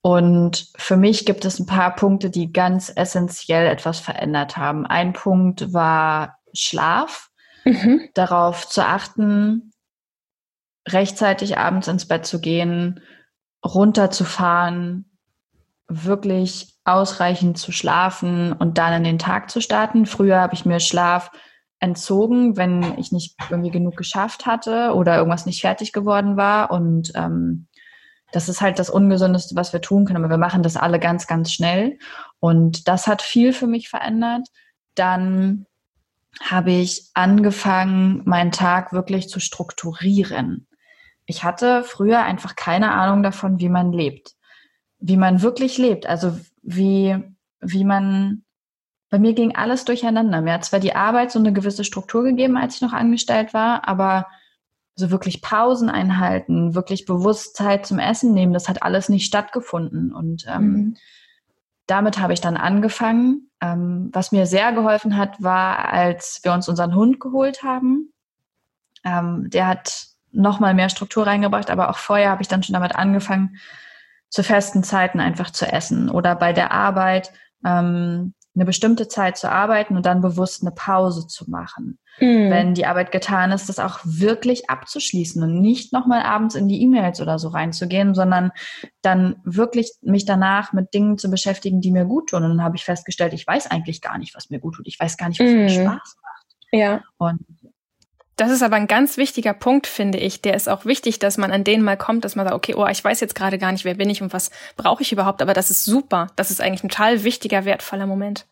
[0.00, 4.86] Und für mich gibt es ein paar Punkte, die ganz essentiell etwas verändert haben.
[4.86, 7.30] Ein Punkt war Schlaf,
[7.64, 8.08] mhm.
[8.14, 9.72] darauf zu achten,
[10.86, 13.00] rechtzeitig abends ins Bett zu gehen,
[13.64, 15.10] runterzufahren,
[15.88, 20.06] wirklich ausreichend zu schlafen und dann in den Tag zu starten.
[20.06, 21.30] Früher habe ich mir Schlaf
[21.78, 26.70] entzogen, wenn ich nicht irgendwie genug geschafft hatte oder irgendwas nicht fertig geworden war.
[26.70, 27.66] Und ähm,
[28.32, 30.24] das ist halt das Ungesündeste, was wir tun können.
[30.24, 31.98] Aber wir machen das alle ganz, ganz schnell.
[32.40, 34.48] Und das hat viel für mich verändert.
[34.94, 35.66] Dann
[36.40, 40.65] habe ich angefangen, meinen Tag wirklich zu strukturieren.
[41.26, 44.36] Ich hatte früher einfach keine Ahnung davon, wie man lebt
[44.98, 46.06] wie man wirklich lebt.
[46.06, 47.16] Also wie,
[47.60, 48.44] wie man,
[49.10, 50.40] bei mir ging alles durcheinander.
[50.40, 53.86] Mir hat zwar die Arbeit so eine gewisse Struktur gegeben, als ich noch angestellt war,
[53.88, 54.26] aber
[54.94, 60.12] so wirklich Pausen einhalten, wirklich bewusst Zeit zum Essen nehmen, das hat alles nicht stattgefunden.
[60.12, 60.96] Und ähm, mhm.
[61.86, 63.50] damit habe ich dann angefangen.
[63.60, 68.12] Ähm, was mir sehr geholfen hat, war, als wir uns unseren Hund geholt haben.
[69.04, 72.94] Ähm, der hat nochmal mehr Struktur reingebracht, aber auch vorher habe ich dann schon damit
[72.94, 73.56] angefangen,
[74.28, 77.32] zu festen Zeiten einfach zu essen oder bei der Arbeit
[77.64, 81.98] ähm, eine bestimmte Zeit zu arbeiten und dann bewusst eine Pause zu machen.
[82.18, 82.50] Mhm.
[82.50, 86.80] Wenn die Arbeit getan ist, das auch wirklich abzuschließen und nicht nochmal abends in die
[86.80, 88.52] E-Mails oder so reinzugehen, sondern
[89.02, 92.42] dann wirklich mich danach mit Dingen zu beschäftigen, die mir gut tun.
[92.42, 94.86] Und dann habe ich festgestellt, ich weiß eigentlich gar nicht, was mir gut tut.
[94.86, 95.56] Ich weiß gar nicht, was mhm.
[95.56, 96.46] mir Spaß macht.
[96.72, 97.02] Ja.
[97.18, 97.44] Und
[98.36, 100.42] das ist aber ein ganz wichtiger Punkt, finde ich.
[100.42, 102.86] Der ist auch wichtig, dass man an den mal kommt, dass man sagt, okay, oh,
[102.86, 105.54] ich weiß jetzt gerade gar nicht, wer bin ich und was brauche ich überhaupt, aber
[105.54, 106.28] das ist super.
[106.36, 108.46] Das ist eigentlich ein total wichtiger, wertvoller Moment.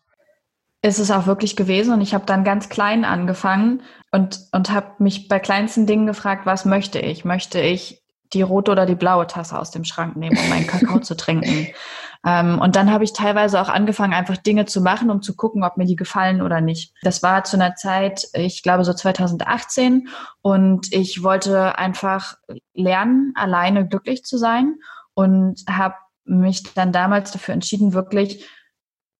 [0.81, 4.91] Ist es auch wirklich gewesen und ich habe dann ganz klein angefangen und, und habe
[4.99, 7.23] mich bei kleinsten Dingen gefragt, was möchte ich?
[7.23, 8.01] Möchte ich
[8.33, 11.67] die rote oder die blaue Tasse aus dem Schrank nehmen, um meinen Kakao zu trinken?
[12.25, 15.63] Ähm, und dann habe ich teilweise auch angefangen, einfach Dinge zu machen, um zu gucken,
[15.63, 16.93] ob mir die gefallen oder nicht.
[17.03, 20.09] Das war zu einer Zeit, ich glaube so 2018
[20.41, 22.35] und ich wollte einfach
[22.73, 24.75] lernen, alleine glücklich zu sein
[25.13, 28.49] und habe mich dann damals dafür entschieden, wirklich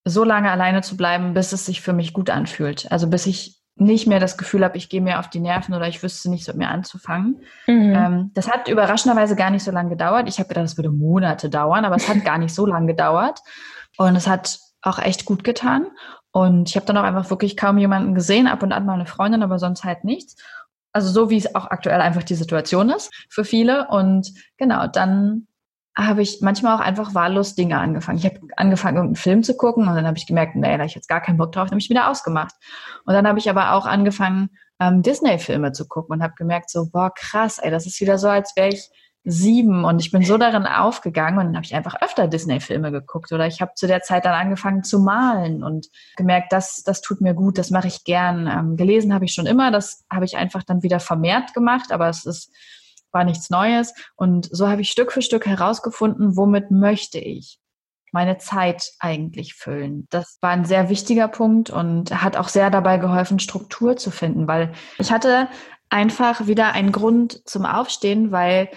[0.04, 2.92] so lange alleine zu bleiben, bis es sich für mich gut anfühlt.
[2.92, 5.88] Also bis ich nicht mehr das Gefühl habe, ich gehe mir auf die Nerven oder
[5.88, 7.42] ich wüsste nicht, so mit mir anzufangen.
[7.68, 7.94] Mhm.
[7.94, 10.30] Ähm, das hat überraschenderweise gar nicht so lange gedauert.
[10.30, 13.42] Ich habe gedacht, es würde Monate dauern, aber es hat gar nicht so lange gedauert.
[13.98, 15.88] Und es hat auch echt gut getan.
[16.32, 19.06] Und ich habe dann auch einfach wirklich kaum jemanden gesehen, ab und an mal eine
[19.06, 20.36] Freundin, aber sonst halt nichts.
[20.94, 23.88] Also so wie es auch aktuell einfach die Situation ist für viele.
[23.90, 25.48] Und genau, dann
[25.98, 28.18] habe ich manchmal auch einfach wahllos Dinge angefangen.
[28.18, 30.86] Ich habe angefangen, irgendeinen Film zu gucken und dann habe ich gemerkt, nee, da habe
[30.86, 32.54] ich jetzt gar keinen Bock drauf, dann habe ich wieder ausgemacht.
[33.06, 36.90] Und dann habe ich aber auch angefangen, ähm, Disney-Filme zu gucken und habe gemerkt, so,
[36.92, 38.90] boah, krass, ey, das ist wieder so, als wäre ich
[39.24, 43.32] sieben und ich bin so darin aufgegangen und dann habe ich einfach öfter Disney-Filme geguckt
[43.32, 47.22] oder ich habe zu der Zeit dann angefangen zu malen und gemerkt, das, das tut
[47.22, 48.48] mir gut, das mache ich gern.
[48.48, 52.08] Ähm, gelesen habe ich schon immer, das habe ich einfach dann wieder vermehrt gemacht, aber
[52.08, 52.52] es ist
[53.16, 53.96] war nichts Neues.
[54.16, 57.60] Und so habe ich Stück für Stück herausgefunden, womit möchte ich
[58.12, 60.08] meine Zeit eigentlich füllen.
[60.10, 64.48] Das war ein sehr wichtiger Punkt und hat auch sehr dabei geholfen, Struktur zu finden,
[64.48, 65.50] weil ich hatte
[65.90, 68.70] einfach wieder einen Grund zum Aufstehen, weil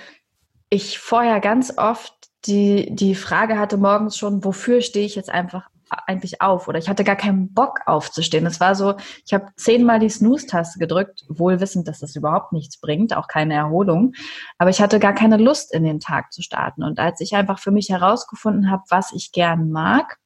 [0.70, 2.12] ich vorher ganz oft
[2.46, 6.88] die, die Frage hatte morgens schon, wofür stehe ich jetzt einfach eigentlich auf oder ich
[6.88, 8.46] hatte gar keinen Bock aufzustehen.
[8.46, 12.80] Es war so, ich habe zehnmal die Snooze-Taste gedrückt, wohl wissend, dass das überhaupt nichts
[12.80, 14.14] bringt, auch keine Erholung.
[14.58, 16.82] Aber ich hatte gar keine Lust, in den Tag zu starten.
[16.82, 20.18] Und als ich einfach für mich herausgefunden habe, was ich gern mag,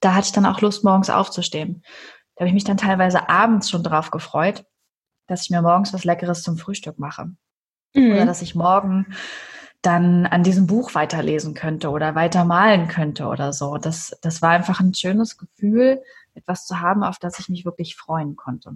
[0.00, 1.82] da hatte ich dann auch Lust, morgens aufzustehen.
[2.34, 4.64] Da habe ich mich dann teilweise abends schon drauf gefreut,
[5.28, 7.30] dass ich mir morgens was Leckeres zum Frühstück mache.
[7.94, 8.12] Mhm.
[8.12, 9.14] Oder dass ich morgen
[9.86, 13.76] dann an diesem Buch weiterlesen könnte oder weiter malen könnte oder so.
[13.76, 16.02] Das, das war einfach ein schönes Gefühl,
[16.34, 18.72] etwas zu haben, auf das ich mich wirklich freuen konnte.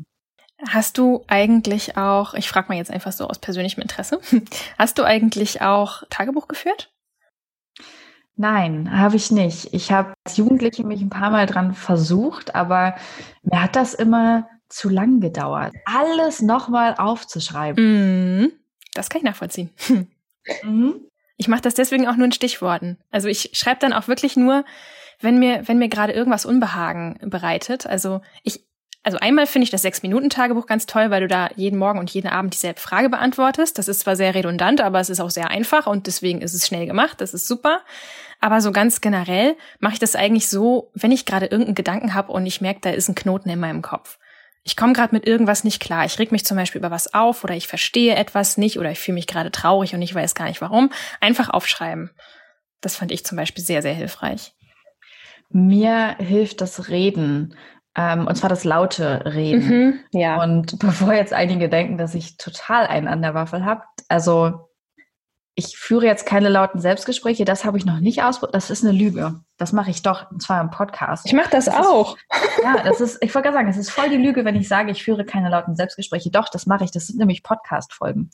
[0.68, 4.20] Hast du eigentlich auch, ich frage mal jetzt einfach so aus persönlichem Interesse,
[4.78, 6.92] hast du eigentlich auch Tagebuch geführt?
[8.36, 9.72] Nein, habe ich nicht.
[9.72, 12.94] Ich habe als Jugendliche mich ein paar Mal dran versucht, aber
[13.42, 18.42] mir hat das immer zu lang gedauert, alles nochmal aufzuschreiben.
[18.44, 18.52] Mm,
[18.94, 19.70] das kann ich nachvollziehen.
[20.62, 21.00] Mhm.
[21.36, 22.98] Ich mache das deswegen auch nur in Stichworten.
[23.10, 24.64] Also ich schreibe dann auch wirklich nur,
[25.20, 27.86] wenn mir, wenn mir gerade irgendwas Unbehagen bereitet.
[27.86, 28.64] Also ich,
[29.04, 32.28] also einmal finde ich das Sechs-Minuten-Tagebuch ganz toll, weil du da jeden Morgen und jeden
[32.28, 33.78] Abend dieselbe Frage beantwortest.
[33.78, 36.66] Das ist zwar sehr redundant, aber es ist auch sehr einfach und deswegen ist es
[36.66, 37.20] schnell gemacht.
[37.20, 37.82] Das ist super.
[38.40, 42.32] Aber so ganz generell mache ich das eigentlich so, wenn ich gerade irgendeinen Gedanken habe
[42.32, 44.18] und ich merke, da ist ein Knoten in meinem Kopf
[44.64, 46.04] ich komme gerade mit irgendwas nicht klar.
[46.04, 48.98] Ich reg mich zum Beispiel über was auf oder ich verstehe etwas nicht oder ich
[48.98, 50.90] fühle mich gerade traurig und ich weiß gar nicht warum.
[51.20, 52.10] Einfach aufschreiben.
[52.80, 54.52] Das fand ich zum Beispiel sehr, sehr hilfreich.
[55.50, 57.54] Mir hilft das Reden.
[57.96, 59.68] Ähm, und zwar das laute Reden.
[59.68, 60.42] Mhm, ja.
[60.42, 64.68] Und bevor jetzt einige denken, dass ich total einen an der Waffel habe, also
[65.54, 68.54] ich führe jetzt keine lauten Selbstgespräche, das habe ich noch nicht ausprobiert.
[68.54, 69.40] Das ist eine Lüge.
[69.58, 71.26] Das mache ich doch, und zwar im Podcast.
[71.26, 72.16] Ich mache das, das, auch.
[72.16, 72.24] Ist,
[72.62, 74.92] ja, das ist, ich wollte gerade sagen, es ist voll die Lüge, wenn ich sage,
[74.92, 76.30] ich führe keine lauten Selbstgespräche.
[76.30, 76.92] Doch, das mache ich.
[76.92, 78.30] Das sind nämlich Podcast-Folgen.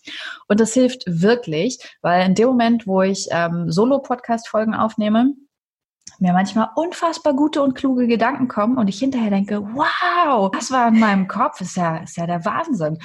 [0.49, 5.33] Und das hilft wirklich, weil in dem Moment, wo ich ähm, Solo-Podcast-Folgen aufnehme,
[6.25, 10.89] mir manchmal unfassbar gute und kluge Gedanken kommen und ich hinterher denke, wow, das war
[10.89, 12.99] in meinem Kopf, ist ja, ist ja der Wahnsinn.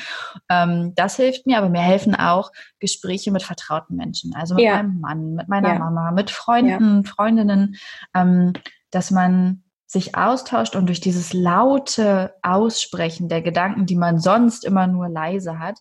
[0.49, 4.77] Ähm, das hilft mir, aber mir helfen auch Gespräche mit vertrauten Menschen, also mit ja.
[4.77, 5.79] meinem Mann, mit meiner ja.
[5.79, 7.11] Mama, mit Freunden, ja.
[7.11, 7.75] Freundinnen,
[8.15, 8.53] ähm,
[8.89, 14.87] dass man sich austauscht und durch dieses laute Aussprechen der Gedanken, die man sonst immer
[14.87, 15.79] nur leise hat,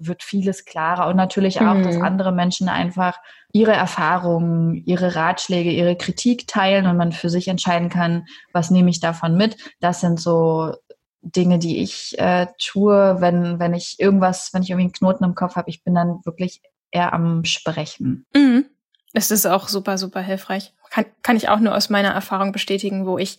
[0.00, 1.82] wird vieles klarer und natürlich auch, mhm.
[1.82, 3.18] dass andere Menschen einfach
[3.52, 8.90] ihre Erfahrungen, ihre Ratschläge, ihre Kritik teilen und man für sich entscheiden kann, was nehme
[8.90, 9.56] ich davon mit.
[9.80, 10.74] Das sind so
[11.22, 15.34] Dinge, die ich äh, tue, wenn, wenn ich irgendwas, wenn ich irgendwie einen Knoten im
[15.34, 18.24] Kopf habe, ich bin dann wirklich eher am Sprechen.
[18.34, 18.66] Mhm.
[19.12, 20.72] Es ist auch super, super hilfreich.
[20.90, 23.38] Kann, kann ich auch nur aus meiner Erfahrung bestätigen, wo ich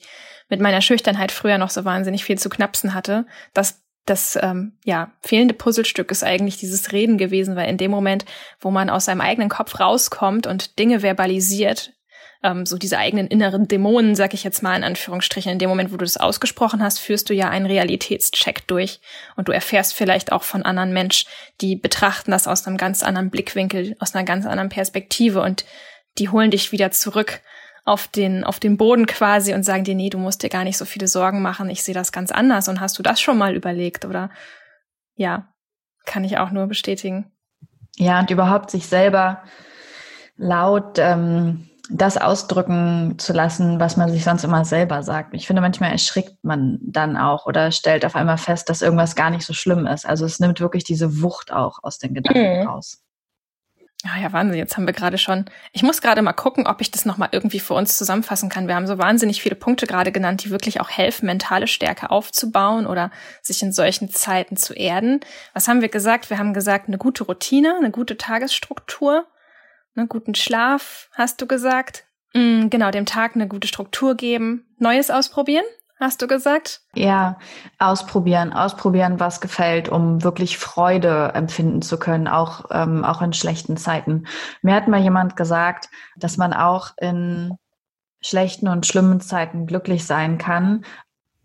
[0.49, 3.25] mit meiner Schüchternheit früher noch so wahnsinnig viel zu knapsen hatte.
[3.53, 8.25] Das, das ähm, ja, fehlende Puzzlestück ist eigentlich dieses Reden gewesen, weil in dem Moment,
[8.59, 11.93] wo man aus seinem eigenen Kopf rauskommt und Dinge verbalisiert,
[12.43, 15.91] ähm, so diese eigenen inneren Dämonen, sag ich jetzt mal in Anführungsstrichen, in dem Moment,
[15.91, 18.99] wo du das ausgesprochen hast, führst du ja einen Realitätscheck durch
[19.35, 21.25] und du erfährst vielleicht auch von anderen Mensch,
[21.61, 25.65] die betrachten das aus einem ganz anderen Blickwinkel, aus einer ganz anderen Perspektive und
[26.17, 27.41] die holen dich wieder zurück
[27.83, 30.77] auf den, auf den Boden quasi und sagen dir, nee, du musst dir gar nicht
[30.77, 33.55] so viele Sorgen machen, ich sehe das ganz anders und hast du das schon mal
[33.55, 34.29] überlegt oder
[35.15, 35.47] ja,
[36.05, 37.31] kann ich auch nur bestätigen.
[37.97, 39.43] Ja, und überhaupt sich selber
[40.37, 45.33] laut ähm, das ausdrücken zu lassen, was man sich sonst immer selber sagt.
[45.33, 49.29] Ich finde, manchmal erschrickt man dann auch oder stellt auf einmal fest, dass irgendwas gar
[49.29, 50.05] nicht so schlimm ist.
[50.05, 52.67] Also es nimmt wirklich diese Wucht auch aus den Gedanken mhm.
[52.67, 53.03] raus.
[54.03, 54.57] Ja, ja, Wahnsinn.
[54.57, 55.45] Jetzt haben wir gerade schon.
[55.73, 58.67] Ich muss gerade mal gucken, ob ich das nochmal irgendwie für uns zusammenfassen kann.
[58.67, 62.87] Wir haben so wahnsinnig viele Punkte gerade genannt, die wirklich auch helfen, mentale Stärke aufzubauen
[62.87, 63.11] oder
[63.43, 65.19] sich in solchen Zeiten zu erden.
[65.53, 66.31] Was haben wir gesagt?
[66.31, 69.27] Wir haben gesagt, eine gute Routine, eine gute Tagesstruktur,
[69.95, 72.05] einen guten Schlaf, hast du gesagt.
[72.33, 74.65] Mm, genau, dem Tag eine gute Struktur geben.
[74.79, 75.65] Neues ausprobieren,
[76.01, 76.81] hast du gesagt?
[76.95, 77.37] Ja,
[77.79, 83.77] ausprobieren, ausprobieren, was gefällt, um wirklich Freude empfinden zu können, auch, ähm, auch in schlechten
[83.77, 84.25] Zeiten.
[84.61, 87.55] Mir hat mal jemand gesagt, dass man auch in
[88.21, 90.83] schlechten und schlimmen Zeiten glücklich sein kann.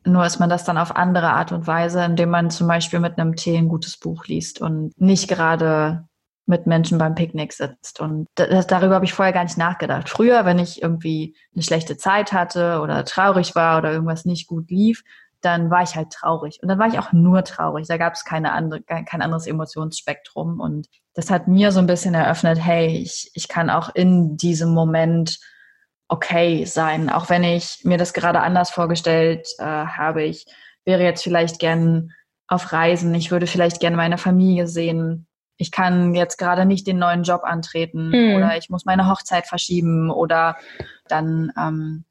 [0.05, 3.19] Nur ist man das dann auf andere Art und Weise, indem man zum Beispiel mit
[3.19, 6.06] einem Tee ein gutes Buch liest und nicht gerade
[6.47, 8.01] mit Menschen beim Picknick sitzt.
[8.01, 10.09] Und das, darüber habe ich vorher gar nicht nachgedacht.
[10.09, 14.71] Früher, wenn ich irgendwie eine schlechte Zeit hatte oder traurig war oder irgendwas nicht gut
[14.71, 15.03] lief,
[15.41, 16.61] dann war ich halt traurig.
[16.63, 17.87] Und dann war ich auch nur traurig.
[17.89, 20.61] Da gab es keine andere, kein anderes Emotionsspektrum.
[20.61, 24.71] Und das hat mir so ein bisschen eröffnet, hey, ich, ich kann auch in diesem
[24.71, 25.39] Moment
[26.09, 27.11] okay sein.
[27.11, 30.23] Auch wenn ich mir das gerade anders vorgestellt äh, habe.
[30.23, 30.47] Ich
[30.85, 32.13] wäre jetzt vielleicht gern
[32.47, 33.13] auf Reisen.
[33.15, 35.27] Ich würde vielleicht gerne meine Familie sehen
[35.57, 38.37] ich kann jetzt gerade nicht den neuen Job antreten mhm.
[38.37, 40.57] oder ich muss meine Hochzeit verschieben oder
[41.09, 42.05] dann ähm,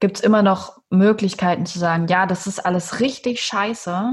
[0.00, 4.12] gibt es immer noch Möglichkeiten zu sagen, ja, das ist alles richtig scheiße.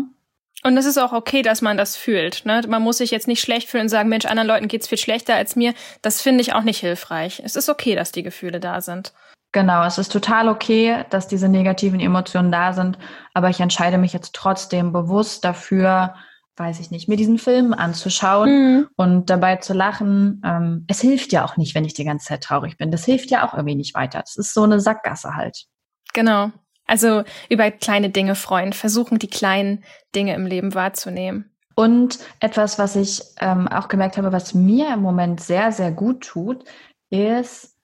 [0.64, 2.44] Und es ist auch okay, dass man das fühlt.
[2.46, 2.62] Ne?
[2.68, 5.36] Man muss sich jetzt nicht schlecht fühlen und sagen, Mensch, anderen Leuten geht's viel schlechter
[5.36, 5.76] als mir.
[6.02, 7.42] Das finde ich auch nicht hilfreich.
[7.46, 9.14] Es ist okay, dass die Gefühle da sind.
[9.52, 12.98] Genau, es ist total okay, dass diese negativen Emotionen da sind,
[13.34, 16.16] aber ich entscheide mich jetzt trotzdem bewusst dafür,
[16.58, 18.88] weiß ich nicht, mir diesen Film anzuschauen mhm.
[18.96, 20.42] und dabei zu lachen.
[20.46, 22.92] Ähm, es hilft ja auch nicht, wenn ich die ganze Zeit traurig bin.
[22.92, 24.22] Das hilft ja auch irgendwie nicht weiter.
[24.22, 25.66] Das ist so eine Sackgasse halt.
[26.14, 26.52] Genau.
[26.88, 31.52] Also über kleine Dinge freuen, versuchen die kleinen Dinge im Leben wahrzunehmen.
[31.76, 36.22] Und etwas, was ich ähm, auch gemerkt habe, was mir im Moment sehr, sehr gut
[36.26, 36.64] tut,
[37.10, 37.75] ist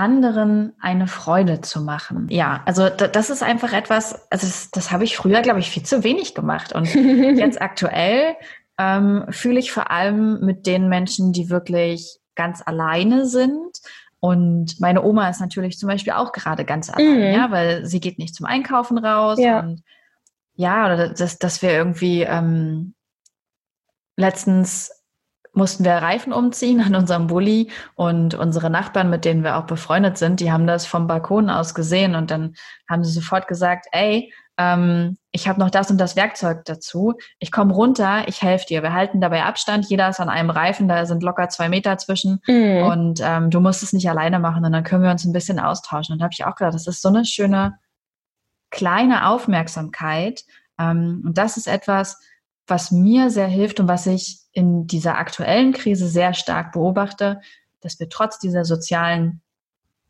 [0.00, 2.26] anderen eine Freude zu machen.
[2.30, 5.82] Ja, also das ist einfach etwas, also das, das habe ich früher, glaube ich, viel
[5.82, 6.72] zu wenig gemacht.
[6.72, 8.34] Und jetzt aktuell
[8.78, 13.78] ähm, fühle ich vor allem mit den Menschen, die wirklich ganz alleine sind.
[14.20, 17.34] Und meine Oma ist natürlich zum Beispiel auch gerade ganz allein, mhm.
[17.34, 19.38] ja, weil sie geht nicht zum Einkaufen raus.
[19.38, 19.60] Ja.
[19.60, 19.82] Und
[20.54, 22.94] ja, oder dass, dass wir irgendwie ähm,
[24.16, 24.90] letztens
[25.60, 30.16] mussten wir Reifen umziehen an unserem Bulli und unsere Nachbarn, mit denen wir auch befreundet
[30.16, 32.54] sind, die haben das vom Balkon aus gesehen und dann
[32.88, 37.14] haben sie sofort gesagt, ey, ähm, ich habe noch das und das Werkzeug dazu.
[37.38, 38.82] Ich komme runter, ich helfe dir.
[38.82, 39.86] Wir halten dabei Abstand.
[39.86, 42.40] Jeder ist an einem Reifen, da sind locker zwei Meter zwischen.
[42.46, 42.82] Mhm.
[42.84, 45.60] Und ähm, du musst es nicht alleine machen und dann können wir uns ein bisschen
[45.60, 46.14] austauschen.
[46.14, 47.78] Und da habe ich auch gedacht, das ist so eine schöne
[48.70, 50.42] kleine Aufmerksamkeit.
[50.78, 52.18] Ähm, und das ist etwas,
[52.70, 57.40] was mir sehr hilft und was ich in dieser aktuellen Krise sehr stark beobachte,
[57.80, 59.42] dass wir trotz dieser sozialen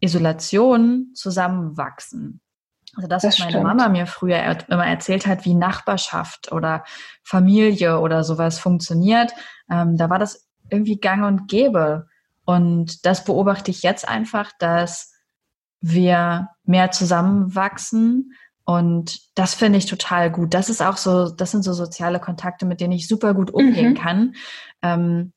[0.01, 2.41] Isolation zusammenwachsen.
[2.97, 3.65] Also das, das was meine stimmt.
[3.65, 6.85] Mama mir früher immer erzählt hat, wie Nachbarschaft oder
[7.23, 9.33] Familie oder sowas funktioniert,
[9.71, 12.09] ähm, da war das irgendwie gang und gäbe.
[12.45, 15.13] Und das beobachte ich jetzt einfach, dass
[15.81, 18.33] wir mehr zusammenwachsen,
[18.71, 20.55] und das finde ich total gut.
[20.55, 23.95] Das ist auch so, das sind so soziale Kontakte, mit denen ich super gut umgehen
[23.95, 23.97] mhm.
[23.97, 24.35] kann,
[24.81, 25.33] ähm,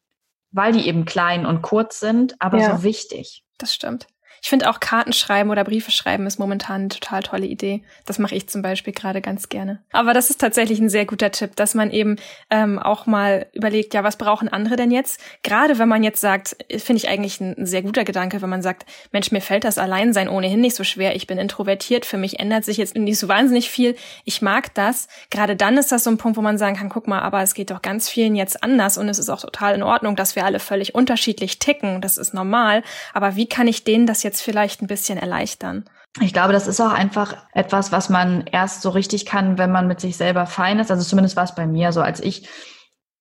[0.51, 3.43] weil die eben klein und kurz sind, aber ja, so wichtig.
[3.57, 4.05] Das stimmt.
[4.43, 7.81] Ich finde auch Karten schreiben oder Briefe schreiben ist momentan eine total tolle Idee.
[8.05, 9.81] Das mache ich zum Beispiel gerade ganz gerne.
[9.93, 12.17] Aber das ist tatsächlich ein sehr guter Tipp, dass man eben
[12.49, 15.21] ähm, auch mal überlegt, ja, was brauchen andere denn jetzt?
[15.43, 18.85] Gerade wenn man jetzt sagt, finde ich eigentlich ein sehr guter Gedanke, wenn man sagt,
[19.13, 21.15] Mensch, mir fällt das Alleinsein ohnehin nicht so schwer.
[21.15, 23.95] Ich bin introvertiert, für mich ändert sich jetzt nicht so wahnsinnig viel.
[24.25, 25.07] Ich mag das.
[25.29, 27.53] Gerade dann ist das so ein Punkt, wo man sagen kann, guck mal, aber es
[27.53, 30.43] geht doch ganz vielen jetzt anders und es ist auch total in Ordnung, dass wir
[30.43, 32.01] alle völlig unterschiedlich ticken.
[32.01, 32.83] Das ist normal.
[33.13, 35.85] Aber wie kann ich denen das jetzt vielleicht ein bisschen erleichtern?
[36.21, 39.87] Ich glaube, das ist auch einfach etwas, was man erst so richtig kann, wenn man
[39.87, 40.91] mit sich selber fein ist.
[40.91, 42.47] Also zumindest war es bei mir so, als ich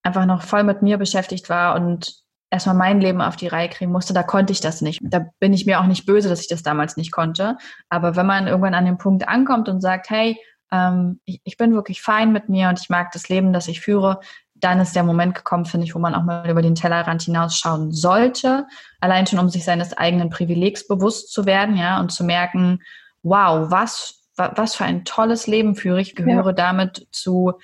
[0.02, 3.92] einfach noch voll mit mir beschäftigt war und erstmal mein Leben auf die Reihe kriegen
[3.92, 5.00] musste, da konnte ich das nicht.
[5.02, 7.56] Da bin ich mir auch nicht böse, dass ich das damals nicht konnte.
[7.88, 10.38] Aber wenn man irgendwann an den Punkt ankommt und sagt, hey,
[10.70, 13.80] ähm, ich, ich bin wirklich fein mit mir und ich mag das Leben, das ich
[13.80, 14.20] führe,
[14.62, 17.90] dann ist der Moment gekommen, finde ich, wo man auch mal über den Tellerrand hinausschauen
[17.90, 18.66] sollte.
[19.00, 22.80] Allein schon, um sich seines eigenen Privilegs bewusst zu werden, ja, und zu merken,
[23.24, 26.52] wow, was, was für ein tolles Leben führe ich, gehöre ja.
[26.52, 27.54] damit zu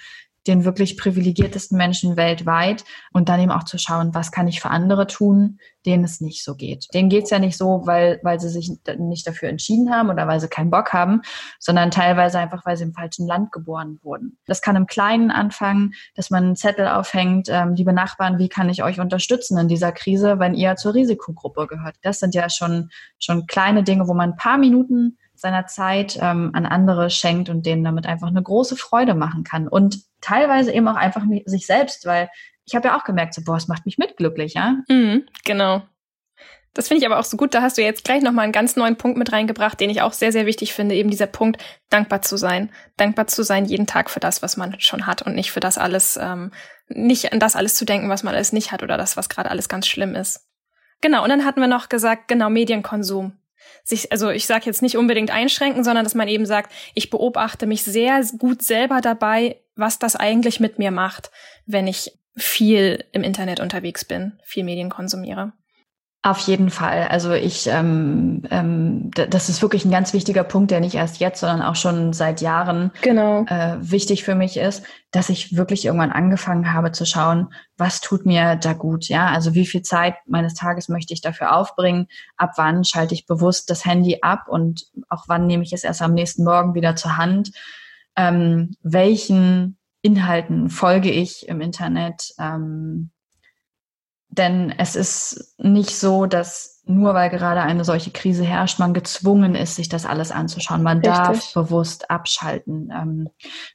[0.49, 4.71] den wirklich privilegiertesten Menschen weltweit und dann eben auch zu schauen, was kann ich für
[4.71, 6.87] andere tun, denen es nicht so geht.
[6.93, 10.39] Denen geht's ja nicht so, weil, weil sie sich nicht dafür entschieden haben oder weil
[10.39, 11.23] sie keinen Bock haben,
[11.59, 14.39] sondern teilweise einfach, weil sie im falschen Land geboren wurden.
[14.47, 18.69] Das kann im Kleinen anfangen, dass man einen Zettel aufhängt, ähm, liebe Nachbarn, wie kann
[18.69, 21.97] ich euch unterstützen in dieser Krise, wenn ihr zur Risikogruppe gehört.
[22.03, 26.51] Das sind ja schon, schon kleine Dinge, wo man ein paar Minuten seiner Zeit ähm,
[26.53, 29.69] an andere schenkt und denen damit einfach eine große Freude machen kann.
[29.69, 32.29] Und teilweise eben auch einfach sich selbst, weil
[32.69, 34.77] ich habe ja auch gemerkt, so, boah, es macht mich mitglücklich, ja?
[34.89, 35.83] Mhm, genau.
[36.75, 37.55] Das finde ich aber auch so gut.
[37.55, 40.13] Da hast du jetzt gleich nochmal einen ganz neuen Punkt mit reingebracht, den ich auch
[40.13, 40.95] sehr, sehr wichtig finde.
[40.95, 42.71] Eben dieser Punkt, dankbar zu sein.
[42.99, 45.79] Dankbar zu sein jeden Tag für das, was man schon hat und nicht für das
[45.79, 46.53] alles, ähm,
[46.89, 49.51] nicht an das alles zu denken, was man alles nicht hat oder das, was gerade
[49.51, 50.47] alles ganz schlimm ist.
[51.01, 53.33] Genau, und dann hatten wir noch gesagt, genau, Medienkonsum
[53.85, 57.67] sich, also ich sage jetzt nicht unbedingt einschränken, sondern dass man eben sagt, ich beobachte
[57.67, 61.31] mich sehr gut selber dabei, was das eigentlich mit mir macht,
[61.67, 65.53] wenn ich viel im Internet unterwegs bin, viel Medien konsumiere.
[66.23, 67.07] Auf jeden Fall.
[67.09, 71.39] Also ich, ähm, ähm, das ist wirklich ein ganz wichtiger Punkt, der nicht erst jetzt,
[71.39, 73.45] sondern auch schon seit Jahren genau.
[73.45, 74.83] äh, wichtig für mich ist,
[75.13, 79.29] dass ich wirklich irgendwann angefangen habe zu schauen, was tut mir da gut, ja?
[79.29, 82.09] Also wie viel Zeit meines Tages möchte ich dafür aufbringen?
[82.37, 86.03] Ab wann schalte ich bewusst das Handy ab und auch wann nehme ich es erst
[86.03, 87.53] am nächsten Morgen wieder zur Hand?
[88.17, 89.78] Ähm, welchen
[90.09, 92.33] Inhalten folge ich im Internet?
[92.39, 93.11] Ähm,
[94.31, 99.55] denn es ist nicht so, dass nur weil gerade eine solche Krise herrscht, man gezwungen
[99.55, 100.83] ist, sich das alles anzuschauen.
[100.83, 101.15] Man Richtig.
[101.15, 102.91] darf bewusst abschalten.
[102.91, 103.29] Ähm,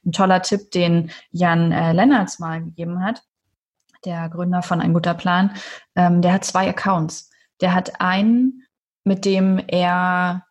[0.04, 3.22] ein toller Tipp, den Jan äh, Lennartz mal gegeben hat,
[4.04, 5.52] der Gründer von Ein guter Plan,
[5.94, 7.30] ähm, der hat zwei Accounts.
[7.60, 8.64] Der hat einen,
[9.04, 10.44] mit dem er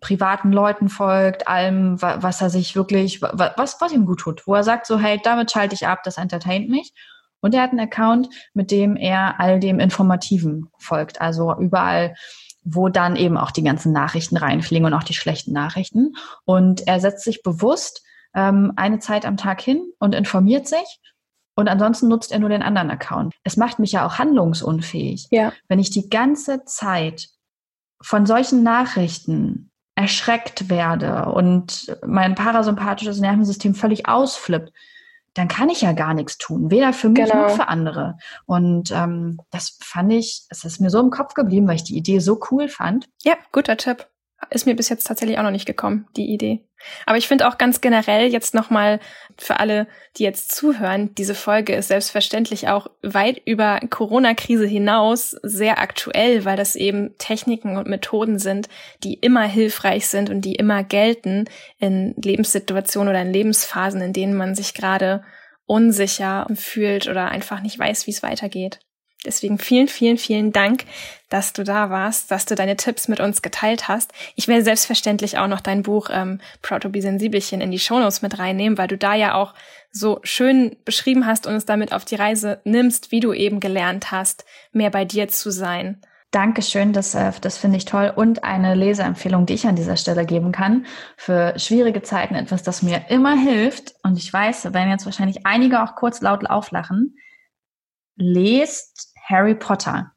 [0.00, 4.64] privaten Leuten folgt, allem, was er sich wirklich, was, was ihm gut tut, wo er
[4.64, 6.92] sagt so, hey, damit schalte ich ab, das entertaint mich.
[7.40, 11.20] Und er hat einen Account, mit dem er all dem Informativen folgt.
[11.20, 12.14] Also überall,
[12.64, 16.14] wo dann eben auch die ganzen Nachrichten reinfliegen und auch die schlechten Nachrichten.
[16.44, 18.02] Und er setzt sich bewusst
[18.34, 21.00] ähm, eine Zeit am Tag hin und informiert sich.
[21.54, 23.34] Und ansonsten nutzt er nur den anderen Account.
[23.42, 25.26] Es macht mich ja auch handlungsunfähig.
[25.30, 25.52] Ja.
[25.68, 27.28] Wenn ich die ganze Zeit
[28.00, 29.67] von solchen Nachrichten
[29.98, 34.72] erschreckt werde und mein parasympathisches Nervensystem völlig ausflippt,
[35.34, 37.48] dann kann ich ja gar nichts tun, weder für mich genau.
[37.48, 38.16] noch für andere.
[38.46, 41.96] Und ähm, das fand ich, es ist mir so im Kopf geblieben, weil ich die
[41.96, 43.08] Idee so cool fand.
[43.24, 44.06] Ja, guter Tipp.
[44.50, 46.60] Ist mir bis jetzt tatsächlich auch noch nicht gekommen, die Idee.
[47.06, 49.00] Aber ich finde auch ganz generell jetzt nochmal
[49.36, 49.86] für alle,
[50.16, 56.56] die jetzt zuhören, diese Folge ist selbstverständlich auch weit über Corona-Krise hinaus sehr aktuell, weil
[56.56, 58.68] das eben Techniken und Methoden sind,
[59.02, 61.46] die immer hilfreich sind und die immer gelten
[61.78, 65.24] in Lebenssituationen oder in Lebensphasen, in denen man sich gerade
[65.66, 68.80] unsicher fühlt oder einfach nicht weiß, wie es weitergeht.
[69.24, 70.84] Deswegen vielen, vielen, vielen Dank,
[71.28, 74.12] dass du da warst, dass du deine Tipps mit uns geteilt hast.
[74.36, 78.22] Ich werde selbstverständlich auch noch dein Buch ähm, Proud to be Sensibelchen in die Shownotes
[78.22, 79.54] mit reinnehmen, weil du da ja auch
[79.90, 84.12] so schön beschrieben hast und uns damit auf die Reise nimmst, wie du eben gelernt
[84.12, 86.00] hast, mehr bei dir zu sein.
[86.30, 88.12] Dankeschön, das, äh, das finde ich toll.
[88.14, 92.82] Und eine Leseempfehlung, die ich an dieser Stelle geben kann, für schwierige Zeiten etwas, das
[92.82, 93.94] mir immer hilft.
[94.04, 97.16] Und ich weiß, da werden jetzt wahrscheinlich einige auch kurz laut auflachen
[98.18, 100.12] lest Harry Potter.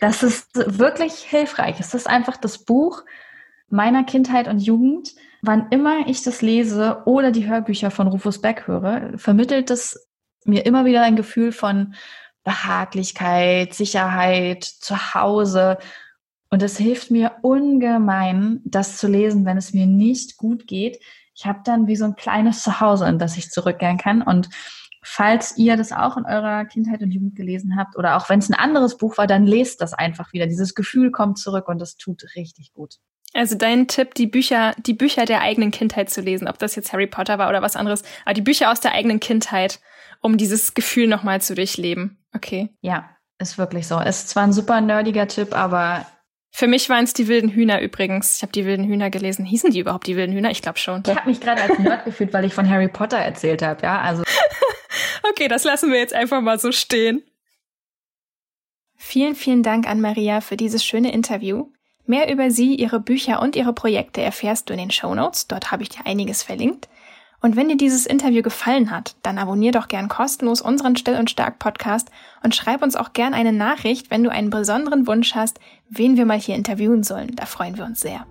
[0.00, 1.80] Das ist wirklich hilfreich.
[1.80, 3.02] Es ist einfach das Buch
[3.68, 5.14] meiner Kindheit und Jugend.
[5.42, 10.08] Wann immer ich das lese oder die Hörbücher von Rufus Beck höre, vermittelt es
[10.44, 11.94] mir immer wieder ein Gefühl von
[12.44, 15.78] Behaglichkeit, Sicherheit, Zuhause.
[16.50, 20.98] Und es hilft mir ungemein, das zu lesen, wenn es mir nicht gut geht.
[21.34, 24.22] Ich habe dann wie so ein kleines Zuhause, in das ich zurückkehren kann.
[24.22, 24.50] Und
[25.02, 28.50] falls ihr das auch in eurer Kindheit und Jugend gelesen habt oder auch wenn es
[28.50, 30.46] ein anderes Buch war, dann lest das einfach wieder.
[30.46, 32.96] Dieses Gefühl kommt zurück und das tut richtig gut.
[33.32, 36.92] Also dein Tipp, die Bücher, die Bücher der eigenen Kindheit zu lesen, ob das jetzt
[36.92, 39.80] Harry Potter war oder was anderes, aber die Bücher aus der eigenen Kindheit,
[40.20, 42.18] um dieses Gefühl nochmal zu durchleben.
[42.34, 42.70] Okay.
[42.80, 44.00] Ja, ist wirklich so.
[44.00, 46.06] Ist zwar ein super nerdiger Tipp, aber
[46.52, 48.36] für mich waren es die wilden Hühner übrigens.
[48.36, 49.44] Ich habe die wilden Hühner gelesen.
[49.44, 50.50] Hießen die überhaupt die wilden Hühner?
[50.50, 51.02] Ich glaube schon.
[51.06, 54.00] Ich habe mich gerade als Nerd gefühlt, weil ich von Harry Potter erzählt habe, ja?
[54.00, 54.24] Also
[55.22, 57.22] Okay, das lassen wir jetzt einfach mal so stehen.
[58.96, 61.68] Vielen, vielen Dank an Maria für dieses schöne Interview.
[62.06, 65.46] Mehr über sie, ihre Bücher und ihre Projekte erfährst du in den Show Notes.
[65.46, 66.88] Dort habe ich dir einiges verlinkt.
[67.40, 71.30] Und wenn dir dieses Interview gefallen hat, dann abonnier doch gern kostenlos unseren Still und
[71.30, 72.10] Stark Podcast
[72.42, 75.58] und schreib uns auch gern eine Nachricht, wenn du einen besonderen Wunsch hast,
[75.88, 77.34] wen wir mal hier interviewen sollen.
[77.36, 78.26] Da freuen wir uns sehr.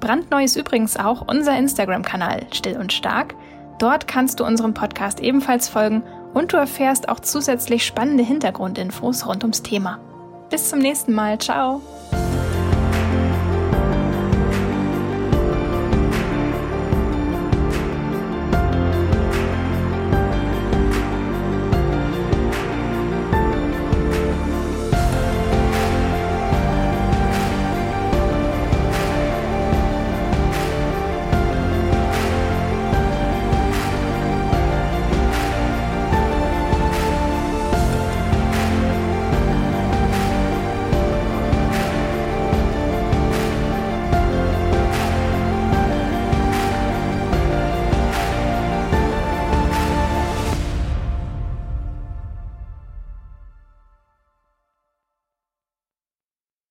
[0.00, 3.34] Brandneu ist übrigens auch unser Instagram-Kanal Still und Stark.
[3.78, 6.02] Dort kannst du unserem Podcast ebenfalls folgen
[6.34, 9.98] und du erfährst auch zusätzlich spannende Hintergrundinfos rund ums Thema.
[10.50, 11.38] Bis zum nächsten Mal.
[11.38, 11.80] Ciao!